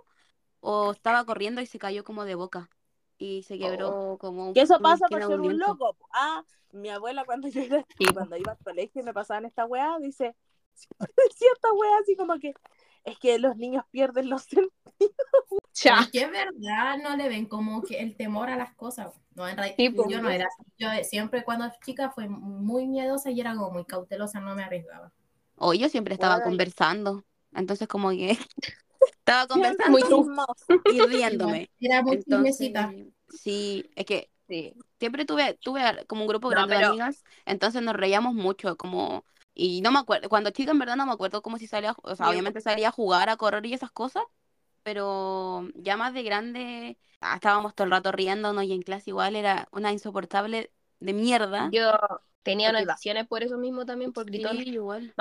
[0.62, 2.70] o estaba corriendo y se cayó como de boca
[3.18, 5.72] y se quebró como Que eso pasa por ser un diente.
[5.72, 5.96] loco.
[6.14, 8.06] Ah, mi abuela cuando yo era, Sí.
[8.14, 10.36] cuando iba al colegio y me pasaban esta weá, dice,
[11.00, 12.54] decía esta weá así como que
[13.06, 14.72] es que los niños pierden los sentidos.
[15.82, 16.00] Ya.
[16.02, 19.14] Es que es verdad, no le ven como que el temor a las cosas.
[19.36, 20.10] No, en realidad, Sí, pues.
[20.10, 20.70] yo no era así.
[20.78, 25.12] Yo siempre cuando chica fui muy miedosa y era como muy cautelosa, no me arriesgaba.
[25.56, 28.38] O yo siempre estaba Bueno, y- conversando, entonces como que
[29.18, 30.04] estaba conversando Muy
[30.94, 31.70] y riéndome.
[31.80, 32.74] Era muy Entonces,
[33.30, 34.74] sí, es que Sí.
[35.00, 38.78] Siempre tuve, tuve como un grupo No, grande de pero- amigas, entonces nos reíamos mucho,
[38.78, 41.96] como, y no me acuerdo, cuando chica en verdad no me acuerdo como si salía,
[42.04, 44.24] o sea, obviamente salía a jugar, a correr y esas cosas,
[44.84, 49.36] pero ya más de grande ah, estábamos todo el rato riéndonos y en clase igual
[49.36, 50.72] era una insoportable
[51.02, 51.70] de mierda.
[51.72, 51.92] Yo
[52.44, 54.58] tenía Porque- anotaciones por eso mismo también, por Sí, gritón.
[54.58, 55.14] igual.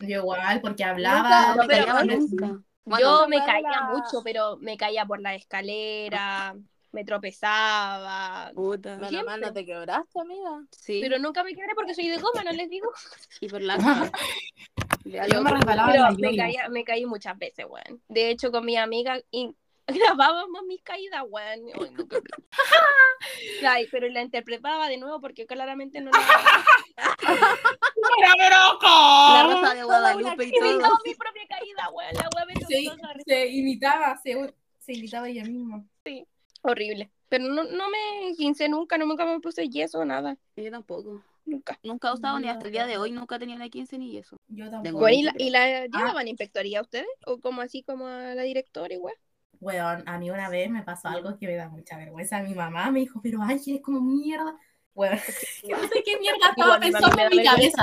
[0.00, 1.54] Yo igual, porque Nunca- hablaba.
[1.56, 2.60] No me pero- callaba de- nunca.
[2.84, 6.54] Bueno, yo me caía mucho, pero me caía por la escalera,
[6.94, 8.52] me tropezaba.
[8.54, 8.96] puta.
[8.98, 10.64] Mal no te quebraste, amiga.
[10.70, 12.90] Sí, Pero nunca me quebré porque soy de goma, no les digo.
[13.40, 13.76] y por la
[15.04, 18.00] Yo me resbalaba me, caía, me caí muchas veces, weón.
[18.08, 19.52] De hecho, con mi amiga y
[19.88, 21.60] grabábamos mis caídas, weón.
[23.66, 26.20] Ay, pero la interpretaba de nuevo porque claramente no la...
[29.34, 30.98] La rosa de Guadalupe y Imitaba todo.
[31.04, 32.14] mi propia caída, weón.
[32.14, 35.84] La weá Se, se imitaba, se, se imitaba ella misma.
[36.64, 37.10] Horrible.
[37.28, 40.36] Pero no, no me quince nunca, no, nunca me puse yeso, nada.
[40.56, 41.22] Yo tampoco.
[41.44, 41.78] Nunca.
[41.82, 44.16] Nunca he usado ni hasta el día de hoy, nunca he tenido la 15 ni
[44.16, 44.36] eso.
[44.48, 44.98] Yo tampoco.
[44.98, 45.86] Bueno, ¿y la, y la Ah.
[45.86, 47.06] llevaban a inspectoría ustedes?
[47.26, 49.14] ¿O como así como a la directora igual?
[49.60, 52.42] Weón, a mí una vez me pasó algo que me da mucha vergüenza.
[52.42, 54.56] Mi mamá me dijo, pero Ángel es como mierda.
[54.94, 57.82] Que no sé qué mierda estaba pensando en mi cabeza.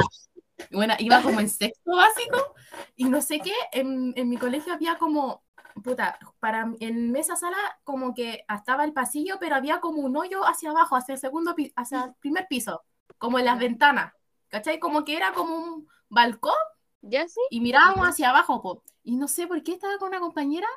[0.71, 2.53] Bueno, iba como en sexto básico
[2.95, 5.43] y no sé qué, en, en mi colegio había como,
[5.83, 10.45] puta, para en esa sala como que estaba el pasillo, pero había como un hoyo
[10.45, 12.83] hacia abajo, hacia el segundo, hacia el primer piso,
[13.17, 14.13] como en las ventanas,
[14.49, 14.79] ¿cachai?
[14.79, 16.53] Como que era como un balcón
[17.01, 17.39] ¿Ya sí?
[17.49, 18.83] y mirábamos hacia abajo, po.
[19.03, 20.67] Y no sé por qué estaba con una compañera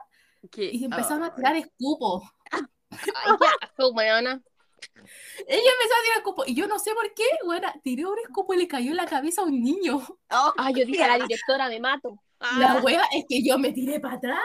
[0.51, 0.71] ¿Qué?
[0.73, 2.23] y empezaron a tirar escupo.
[2.51, 3.33] Ay,
[3.79, 4.43] ya, weona.
[5.47, 6.45] Ella empezó a tirar escupo.
[6.47, 9.07] Y yo no sé por qué, bueno, tiró un escupo y le cayó en la
[9.07, 10.01] cabeza a un niño.
[10.29, 12.19] Ah, yo dije a la directora, me mato.
[12.59, 14.41] La Ah, wea es que yo me tiré para atrás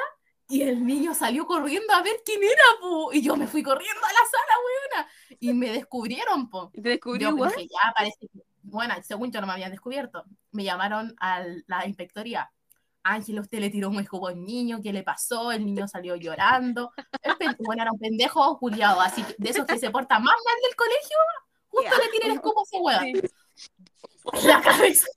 [0.49, 3.13] y el niño salió corriendo a ver quién era, po.
[3.13, 5.09] Y yo me fui corriendo a la sala, weona.
[5.39, 6.71] Y me descubrieron, po.
[6.73, 7.53] ¿Te descubrí Yo igual?
[7.55, 8.43] ya parece que.
[8.63, 10.25] Bueno, según yo no me habían descubierto.
[10.51, 12.51] Me llamaron a la inspectoría.
[13.03, 15.51] Ángela, usted le tiró un escupo al niño, ¿qué le pasó?
[15.51, 16.91] El niño salió llorando.
[17.21, 20.55] El bueno, era un pendejo culiado, así que de esos que se porta más mal
[20.63, 21.17] del colegio,
[21.67, 23.29] justo le tiré el escupo a ese weón.
[24.45, 25.07] La cabeza.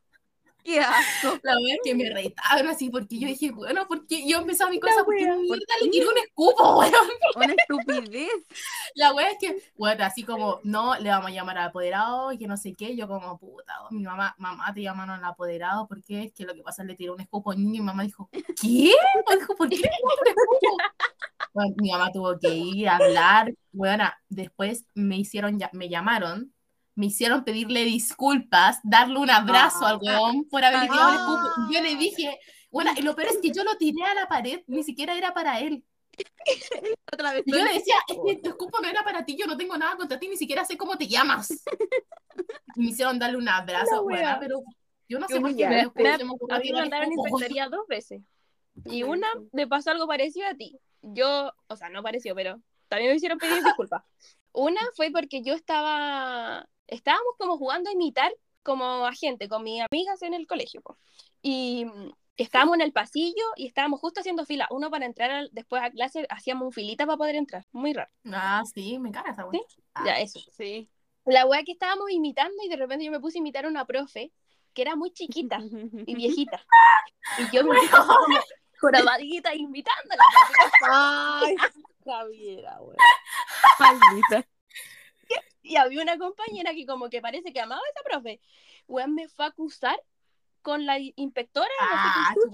[0.65, 1.29] ¡Qué asco!
[1.43, 4.79] La verdad es que me retaron así, porque yo dije, bueno, porque yo empezaba mi
[4.81, 6.93] cosa, porque mierda le tiré un escupo, weón.
[7.37, 8.29] Una estupidez.
[8.95, 12.39] La wea es que, bueno, así como, no, le vamos a llamar al apoderado y
[12.39, 15.87] que no sé qué, yo como, puta, oh, mi mamá, mamá, te llamaron al apoderado,
[15.89, 17.81] porque es que lo que pasa es que le tiró un escupo al niño y
[17.81, 18.93] mi mamá dijo, ¿qué?
[19.29, 20.77] Me dijo, ¿por qué le tiró un escupo?
[21.55, 26.53] Bueno, mi mamá tuvo que ir a hablar, bueno, después me hicieron, ya- me llamaron,
[26.95, 31.49] me hicieron pedirle disculpas, darle un abrazo al weón por haberle tirado el escupo.
[31.71, 32.39] Y yo le dije,
[32.71, 35.33] bueno, y lo peor es que yo lo tiré a la pared, ni siquiera era
[35.35, 35.85] para él.
[37.13, 37.43] Otra vez.
[37.47, 39.77] Y yo le decía, es que tu escupo no era para ti, yo no tengo
[39.77, 41.51] nada contra ti, ni siquiera sé cómo te llamas.
[42.77, 44.39] Y me hicieron darle un abrazo, wea.
[44.41, 44.63] pero
[45.09, 46.11] yo no sé por qué me, Me-
[46.55, 48.23] A mí me mandaron inspectoría dos veces.
[48.87, 50.79] Y una me pasó algo parecido a ti.
[51.03, 54.03] Yo, o sea, no pareció, pero también me hicieron pedir disculpas.
[54.53, 60.23] Una fue porque yo estaba, estábamos como jugando a imitar como agente con mis amigas
[60.23, 60.81] en el colegio.
[60.83, 60.99] po.
[61.43, 64.69] Y mm, estábamos en el pasillo y estábamos justo haciendo fila.
[64.71, 67.67] Uno para entrar al- después a clase, hacíamos un filita para poder entrar.
[67.73, 68.11] Muy raro.
[68.33, 69.61] Ah, sí, me caga esa weá.
[69.95, 70.03] Ah.
[70.07, 70.41] Ya, eso.
[70.57, 70.89] Sí.
[71.25, 73.85] La wea que estábamos imitando y de repente yo me puse a imitar a una
[73.85, 74.33] profe
[74.75, 75.59] que era muy chiquita
[76.07, 76.65] y viejita.
[77.39, 78.15] Y yo me puse como
[78.81, 80.23] jorobadita imitándola.
[80.91, 81.57] Ay,
[82.05, 82.97] Javiera, güey.
[83.79, 84.49] Maldita.
[85.63, 88.41] Y había una compañera que como que parece que amaba a esa profe.
[88.89, 90.01] Weón me fue a acusar
[90.63, 91.69] con la inspectora.
[91.81, 92.51] no sé Ah, qué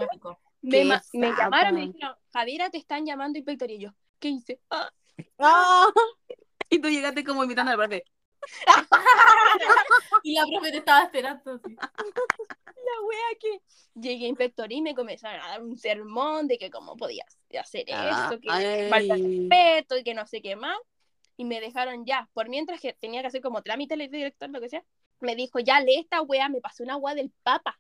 [0.63, 3.73] me, qué ma- me llamaron, dijeron, Javiera, te están llamando inspectora.
[3.73, 4.61] Y yo, ¿qué hice?
[4.71, 4.91] Ah,
[6.71, 8.05] Y tú llegaste como imitando a la profe.
[10.23, 11.55] Y la profe te estaba esperando.
[11.55, 11.75] así.
[11.77, 13.61] la wea que
[13.95, 17.87] llegué a inspectoría y me comenzaron a dar un sermón de que cómo podías hacer
[17.93, 20.79] Ah, esto, que falta respeto y que no sé qué más.
[21.39, 24.61] Y me dejaron ya, por mientras que tenía que hacer como trámite el director, lo
[24.61, 24.85] que sea,
[25.21, 27.79] me dijo, ya lee esta wea, me pasó una wea del Papa,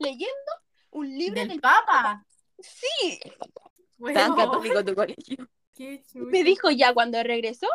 [0.00, 0.52] leyendo
[0.90, 2.24] un libro Del del, Papa.
[2.58, 5.48] Sí, Tan Weón, católico tu colegio.
[6.14, 7.66] me dijo ya cuando regresó,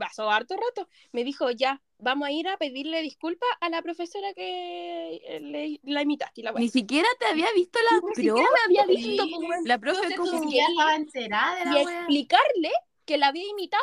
[0.00, 4.34] pasó harto rato, me dijo ya, vamos a ir a pedirle disculpas a la profesora
[4.34, 6.40] que eh, le, la imitaste.
[6.40, 6.60] y La, wea.
[6.60, 8.14] Ni siquiera te había visto la Ni pro.
[8.14, 9.30] siquiera me había visto Sí.
[9.32, 11.98] como La profe como estaba enterada de y wea.
[12.00, 12.72] explicarle
[13.04, 13.82] que la había imitado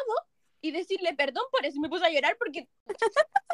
[0.63, 1.77] y decirle perdón por eso.
[1.77, 2.67] Y me puse a llorar porque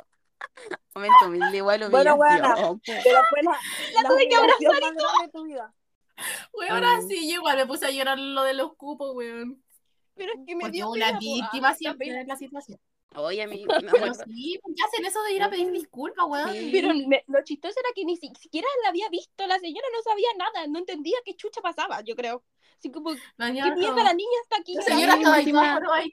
[0.95, 2.81] momento humilde, igual Bueno, humillación, po.
[3.03, 3.51] pero fue la,
[4.03, 5.73] la tuve que humillación más grande de tu vida.
[6.53, 7.01] Weón, ahora Ah.
[7.07, 9.63] sí, yo igual me puse a llorar lo de los cupos, weón.
[10.15, 11.25] pero es que me Porque dio una pena, po.
[11.25, 12.79] víctima Ah, siempre en la situación.
[13.15, 16.25] Oye, a mí me Pero sí, ¿por qué hacen eso de ir a pedir disculpas,
[16.27, 16.51] weón?
[16.53, 16.69] Sí.
[16.71, 20.01] Pero me- lo chistoso era que ni si- siquiera la había visto, la señora no
[20.03, 22.43] sabía nada, no entendía qué chucha pasaba, yo creo.
[22.77, 24.75] Así como, La ¿qué mierda la niña está aquí?
[24.75, 25.35] La señora estaba
[25.97, 26.11] ahí.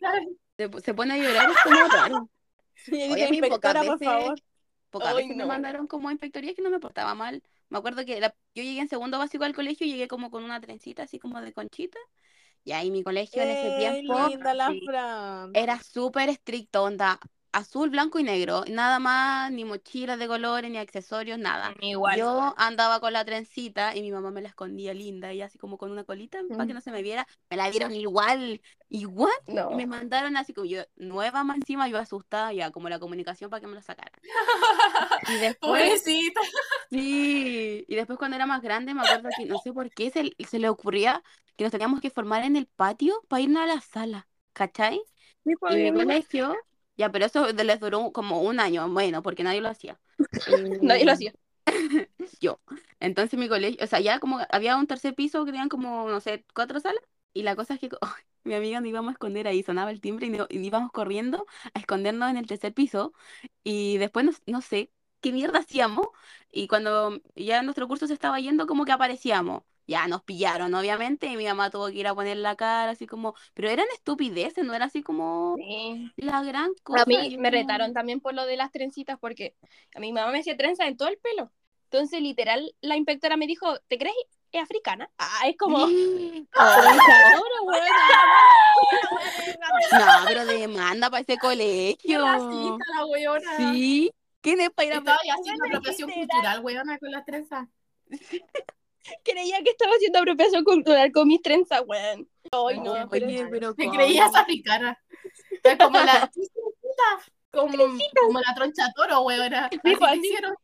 [0.56, 2.30] Se, se pone a llorar, es como raro.
[2.86, 4.42] Y Oye, a mí pocas inspectora, por veces, favor.
[4.90, 5.48] pocas Ay, veces me no.
[5.48, 7.42] mandaron como a inspectoría que no me portaba mal.
[7.68, 10.44] Me acuerdo que la- yo llegué en segundo básico al colegio y llegué como con
[10.44, 11.98] una trencita así como de conchita.
[12.66, 15.52] Y ahí mi colegio en ese tiempo linda la sí, Fran.
[15.54, 17.20] era súper estricto, onda
[17.56, 18.64] azul, blanco y negro.
[18.68, 21.74] Nada más, ni mochilas de colores, ni accesorios, nada.
[21.80, 22.18] Igual.
[22.18, 25.78] Yo andaba con la trencita y mi mamá me la escondía linda y así como
[25.78, 26.74] con una colita para que Mm.
[26.74, 27.26] no se me viera.
[27.50, 29.32] Me la dieron igual, igual.
[29.48, 29.68] no.
[29.68, 33.50] Y me mandaron así como yo, nueva más encima, yo asustada, ya como la comunicación
[33.50, 34.12] para que me lo sacaran.
[35.26, 36.40] Y después, Pobrecita.
[36.90, 40.34] sí, y después cuando era más grande, me acuerdo que no sé por qué se,
[40.46, 41.22] se le ocurría
[41.56, 45.00] que nos teníamos que formar en el patio para irnos a la sala, ¿cachai?
[45.44, 45.92] Sí, Y pues, mi igual.
[45.92, 46.66] colegio,
[46.96, 50.00] ya, pero eso les duró como un año, bueno, porque nadie lo hacía.
[50.82, 51.34] Nadie lo hacía.
[52.40, 52.60] yo.
[53.00, 56.20] Entonces mi colegio, o sea, ya como había un tercer piso que tenían como, no
[56.20, 57.02] sé, cuatro salas.
[57.34, 57.90] Y la cosa es que
[58.44, 61.46] mi amiga nos íbamos a esconder ahí, sonaba el timbre y, no- y íbamos corriendo
[61.74, 63.12] a escondernos en el tercer piso.
[63.64, 64.90] Y después no, no sé
[65.20, 66.08] qué mierda hacíamos.
[66.50, 69.62] Y cuando ya nuestro curso se estaba yendo, como que aparecíamos.
[69.86, 73.06] Ya nos pillaron, obviamente, y mi mamá tuvo que ir a poner la cara, así
[73.06, 76.10] como, pero eran estupideces, no era así como Sí.
[76.16, 77.02] la gran cosa.
[77.02, 79.54] A mí Yo me retaron también por lo de las trencitas porque
[79.94, 81.52] a mi mamá me hacía trenza en todo el pelo.
[81.84, 84.14] Entonces, literal, la inspectora me dijo, ¿te crees
[84.52, 85.10] es africana.
[85.18, 85.78] Ah, es como.
[86.58, 86.82] Oh,
[89.98, 92.22] no, pero demanda para ese Qué colegio.
[92.22, 93.56] racista la weona.
[93.56, 94.10] Sí.
[94.40, 97.68] ¿Quién es para ir a Estaba ya haciendo apropiación cultural, weona, con las trenzas.
[99.22, 102.28] Creía que estaba haciendo apropiación cultural con mis trenzas, weón.
[102.52, 103.96] Ay, no, No, pero Oye, pero Te ¿cómo?
[103.96, 104.98] creías africana.
[105.78, 106.30] Como la.
[107.52, 109.24] Como, como la troncha toro,
[110.14, 110.54] hicieron.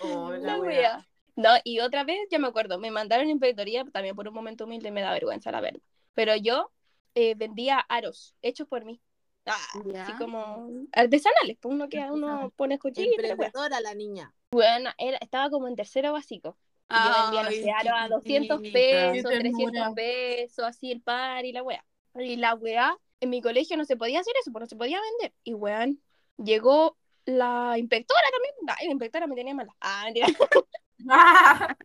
[0.00, 1.06] Oh, la wea.
[1.36, 4.64] No, y otra vez, ya me acuerdo, me mandaron en inspectoría, también por un momento
[4.64, 5.80] humilde me da vergüenza, la verdad.
[6.14, 6.70] Pero yo
[7.14, 9.02] eh, vendía aros hechos por mí.
[9.44, 9.58] Ah,
[10.02, 12.78] así como artesanales, pues uno que uno pone.
[12.82, 14.32] Emprendedora la niña.
[14.52, 16.56] Bueno, era, estaba como en tercero básico.
[16.94, 18.72] Yo vendía, no sé, a 200 chiquitita.
[18.72, 19.92] pesos, Qué 300 ternura.
[19.94, 21.84] pesos, así el par y la wea.
[22.14, 25.00] Y la wea, en mi colegio no se podía hacer eso, pues no se podía
[25.00, 25.34] vender.
[25.44, 26.02] Y weón,
[26.36, 28.54] llegó la inspectora también.
[28.78, 29.74] Ay, la inspectora me tenía mala.
[29.80, 30.26] Ah, mentira.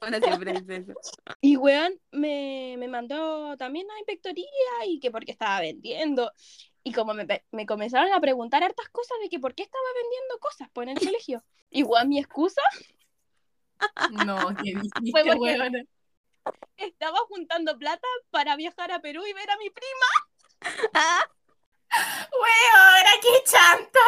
[0.00, 0.54] Bueno, siempre.
[1.40, 4.46] Y weón me, me mandó también a inspectoría
[4.86, 6.30] y que porque estaba vendiendo.
[6.82, 10.38] Y como me, me comenzaron a preguntar hartas cosas de que por qué estaba vendiendo
[10.40, 11.44] cosas pues, en el colegio.
[11.70, 12.60] Y weón, mi excusa
[14.26, 15.82] No, qué dijiste, weona.
[16.76, 20.06] estaba juntando plata para viajar a Perú y ver a mi prima.
[21.94, 24.00] Weona, qué chanta.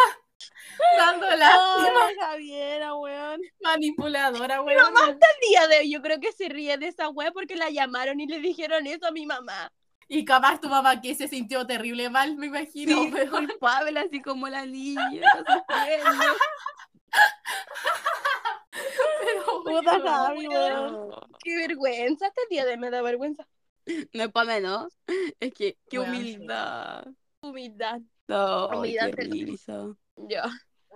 [0.97, 2.07] Dando lástima.
[2.07, 3.41] Ay, Javiera, weón.
[3.61, 7.09] Manipuladora, Mi mamá hasta el día de hoy yo creo que se ríe de esa
[7.09, 9.73] wea porque la llamaron y le dijeron eso a mi mamá.
[10.09, 13.03] Y capaz tu mamá que se sintió terrible mal, me imagino.
[13.03, 13.31] Sí, weona.
[13.49, 15.07] culpable, así como la niña.
[19.71, 20.01] Puta.
[20.01, 21.11] Javi, weón.
[21.43, 23.47] Qué vergüenza, el día de hoy me da vergüenza.
[24.13, 24.93] no es para menos.
[25.41, 26.21] Es que, qué Bueno, sí.
[26.37, 27.07] humildad.
[27.41, 28.01] Humildad.
[28.29, 29.97] No, qué Humildad de- risa.
[30.17, 30.45] Ya.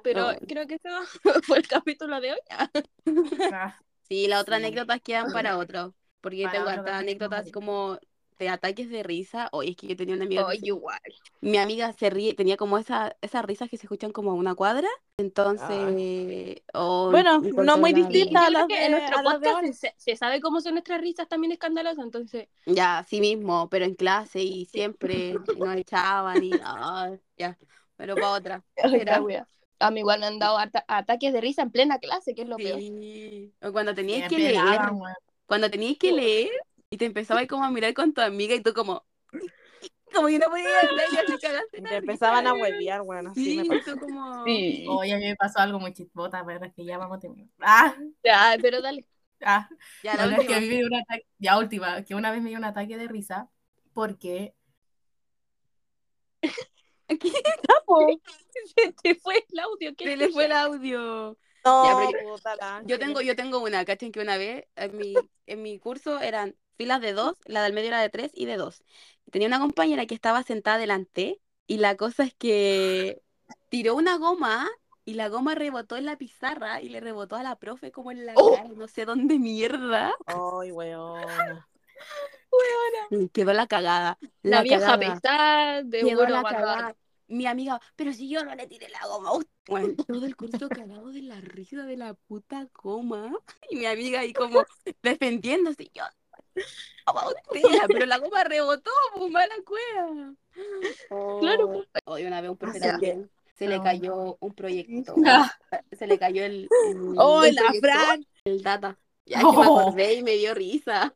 [0.02, 0.88] Pero creo que eso
[1.44, 2.38] fue el capítulo de hoy.
[2.50, 2.70] Ah,
[4.08, 4.64] Sí, las otras Sí.
[4.64, 5.94] anécdotas quedan para otro.
[6.20, 7.98] Porque Para tengo otro hartas anécdotas así como
[8.44, 9.48] de ataques de risa.
[9.52, 11.00] Oye, es que yo tenía una amiga se- igual.
[11.40, 14.54] mi amiga se ríe, tenía como esa, esas risas que se escuchan como a una
[14.54, 14.88] cuadra.
[15.16, 19.48] Entonces, oh, Bueno, no muy Sí, distinta a las de- en nuestro a las de
[19.50, 22.48] podcast se, se sabe cómo son nuestras risas también escandalosas, entonces.
[22.66, 27.58] Ya, así mismo, pero en clase y siempre nos echaban y ah, ya,
[27.96, 28.64] pero para otra.
[28.76, 29.22] Era-.
[29.82, 32.48] A mí igual me han dado ata- ataques de risa en plena clase, que es
[32.48, 32.78] lo peor.
[32.78, 33.52] Sí.
[33.62, 34.78] O cuando tenías que leer,
[35.46, 36.50] cuando tenías que leer
[36.90, 39.06] y te empezaba como a mirar con tu amiga y tú como,
[40.12, 43.02] como que no podías hablar y así cagaste te empezaban a huevear.
[43.28, 43.92] Así Sí, me pasó.
[43.94, 44.44] tú como...
[44.44, 44.84] Sí.
[44.88, 47.48] Oye, a mí me pasó algo muy chispota, pero es que ya vamos a terminar.
[47.60, 49.06] Ah, Ya, pero dale.
[49.42, 49.68] ah.
[50.02, 50.60] Ya, la Bueno, que última.
[50.60, 53.06] mí me dio un ataque, ya última, que una vez me dio un ataque de
[53.06, 53.48] risa
[53.94, 54.54] porque
[57.08, 57.16] Se
[59.02, 59.94] te fue el audio.
[59.96, 61.38] ¿qué Se le fue el audio.
[61.64, 64.10] No, Ya, la Yo tengo, yo tengo una, ¿cachen?
[64.10, 65.14] Que una vez en mi,
[65.46, 68.56] en mi curso eran filas de dos, la del medio era de tres y de
[68.56, 68.82] dos.
[69.30, 73.20] Tenía una compañera que estaba sentada delante y la cosa es que
[73.68, 74.66] tiró una goma
[75.04, 78.24] y la goma rebotó en la pizarra y le rebotó a la profe como en
[78.24, 78.54] la Oh.
[78.56, 80.14] cara, no sé dónde mierda.
[80.24, 81.20] Ay, weón.
[83.10, 84.18] Y Quedó la cagada.
[84.42, 86.96] La, La vieja pesada de Quedó la cagada.
[87.28, 89.32] Mi amiga, pero si yo no le tiré la goma.
[89.32, 93.32] Ust- Bueno, todo el curso cagado de la risa de la puta goma.
[93.70, 94.64] Y mi amiga ahí como
[95.02, 95.90] defendiéndose.
[95.94, 96.04] Yo,
[97.06, 100.34] "Goma usted", pero la goma rebotó, pues mala cueva.
[101.40, 101.88] Claro, pues.
[102.06, 103.84] Hoy una vez un profe también se le No.
[103.84, 105.14] cayó un proyecto.
[105.26, 105.50] Ah.
[105.98, 108.26] Se le cayó el, el, ¡Oh, el la proyector, Fran!
[108.44, 108.98] el data.
[109.26, 109.80] Ya que me Oh.
[109.80, 111.14] acordé y me dio risa.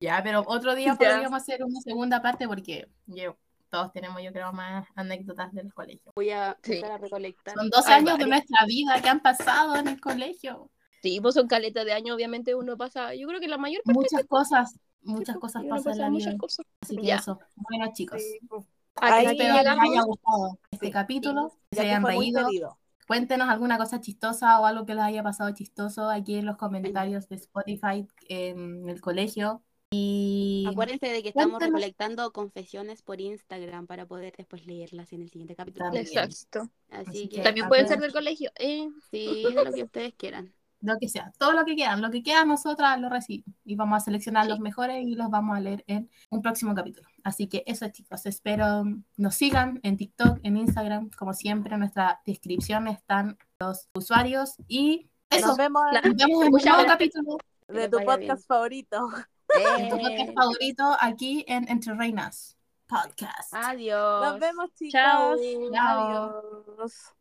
[0.00, 0.96] ya, pero otro día Ya.
[0.96, 3.36] podríamos hacer una segunda parte porque yo,
[3.70, 6.12] todos tenemos, yo creo, más anécdotas del colegio.
[6.14, 6.74] Voy a Sí.
[6.74, 7.54] empezar a recolectar.
[7.54, 10.70] Son 12 Hay años de nuestra vida que han pasado en el colegio.
[11.04, 14.00] Sí, pues son caletas de años, obviamente uno pasa, yo creo que la mayor parte
[14.00, 16.38] Muchas cosas, sí, muchas pues, cosas pasan en la muchas vida.
[16.38, 16.66] cosas.
[16.80, 17.16] Así que Ya.
[17.16, 17.38] eso.
[17.56, 18.22] Bueno, chicos.
[18.22, 18.64] Sí, pues.
[18.96, 22.78] Ahí Espero que les haya gustado este capítulo, que se hayan reído.
[23.06, 27.28] Cuéntenos alguna cosa chistosa o algo que les haya pasado chistoso aquí en los comentarios
[27.28, 29.62] de Spotify en el colegio.
[29.90, 31.80] Y Acuérdense de que estamos Cuéntanos.
[31.80, 35.84] recolectando confesiones por Instagram para poder después leerlas en el siguiente capítulo.
[35.84, 36.06] También.
[36.06, 36.70] Exacto.
[36.88, 38.50] Así Así que que- También pueden ser del colegio.
[38.58, 40.54] Eh, sí, lo que ustedes quieran.
[40.84, 43.96] Lo que sea, todo lo que quieran, lo que quieran nosotras lo recibimos y vamos
[43.96, 44.50] a seleccionar Sí.
[44.50, 47.08] los mejores y los vamos a leer en un próximo capítulo.
[47.22, 48.84] Así que eso chicos, espero
[49.16, 55.08] nos sigan en TikTok, en Instagram, como siempre en nuestra descripción están los usuarios y
[55.30, 55.48] eso.
[55.48, 55.82] Nos vemos.
[55.92, 58.06] Nos vemos en un nuevo capítulo de tu bien.
[58.06, 59.08] podcast favorito.
[59.56, 62.56] en tu podcast Eh, favorito aquí en Entre Reinas
[62.86, 63.52] Podcast.
[63.52, 64.22] Adiós.
[64.26, 64.92] Nos vemos, chicas.
[65.02, 65.36] chao.
[65.72, 66.42] Chao.
[66.76, 67.14] Adiós.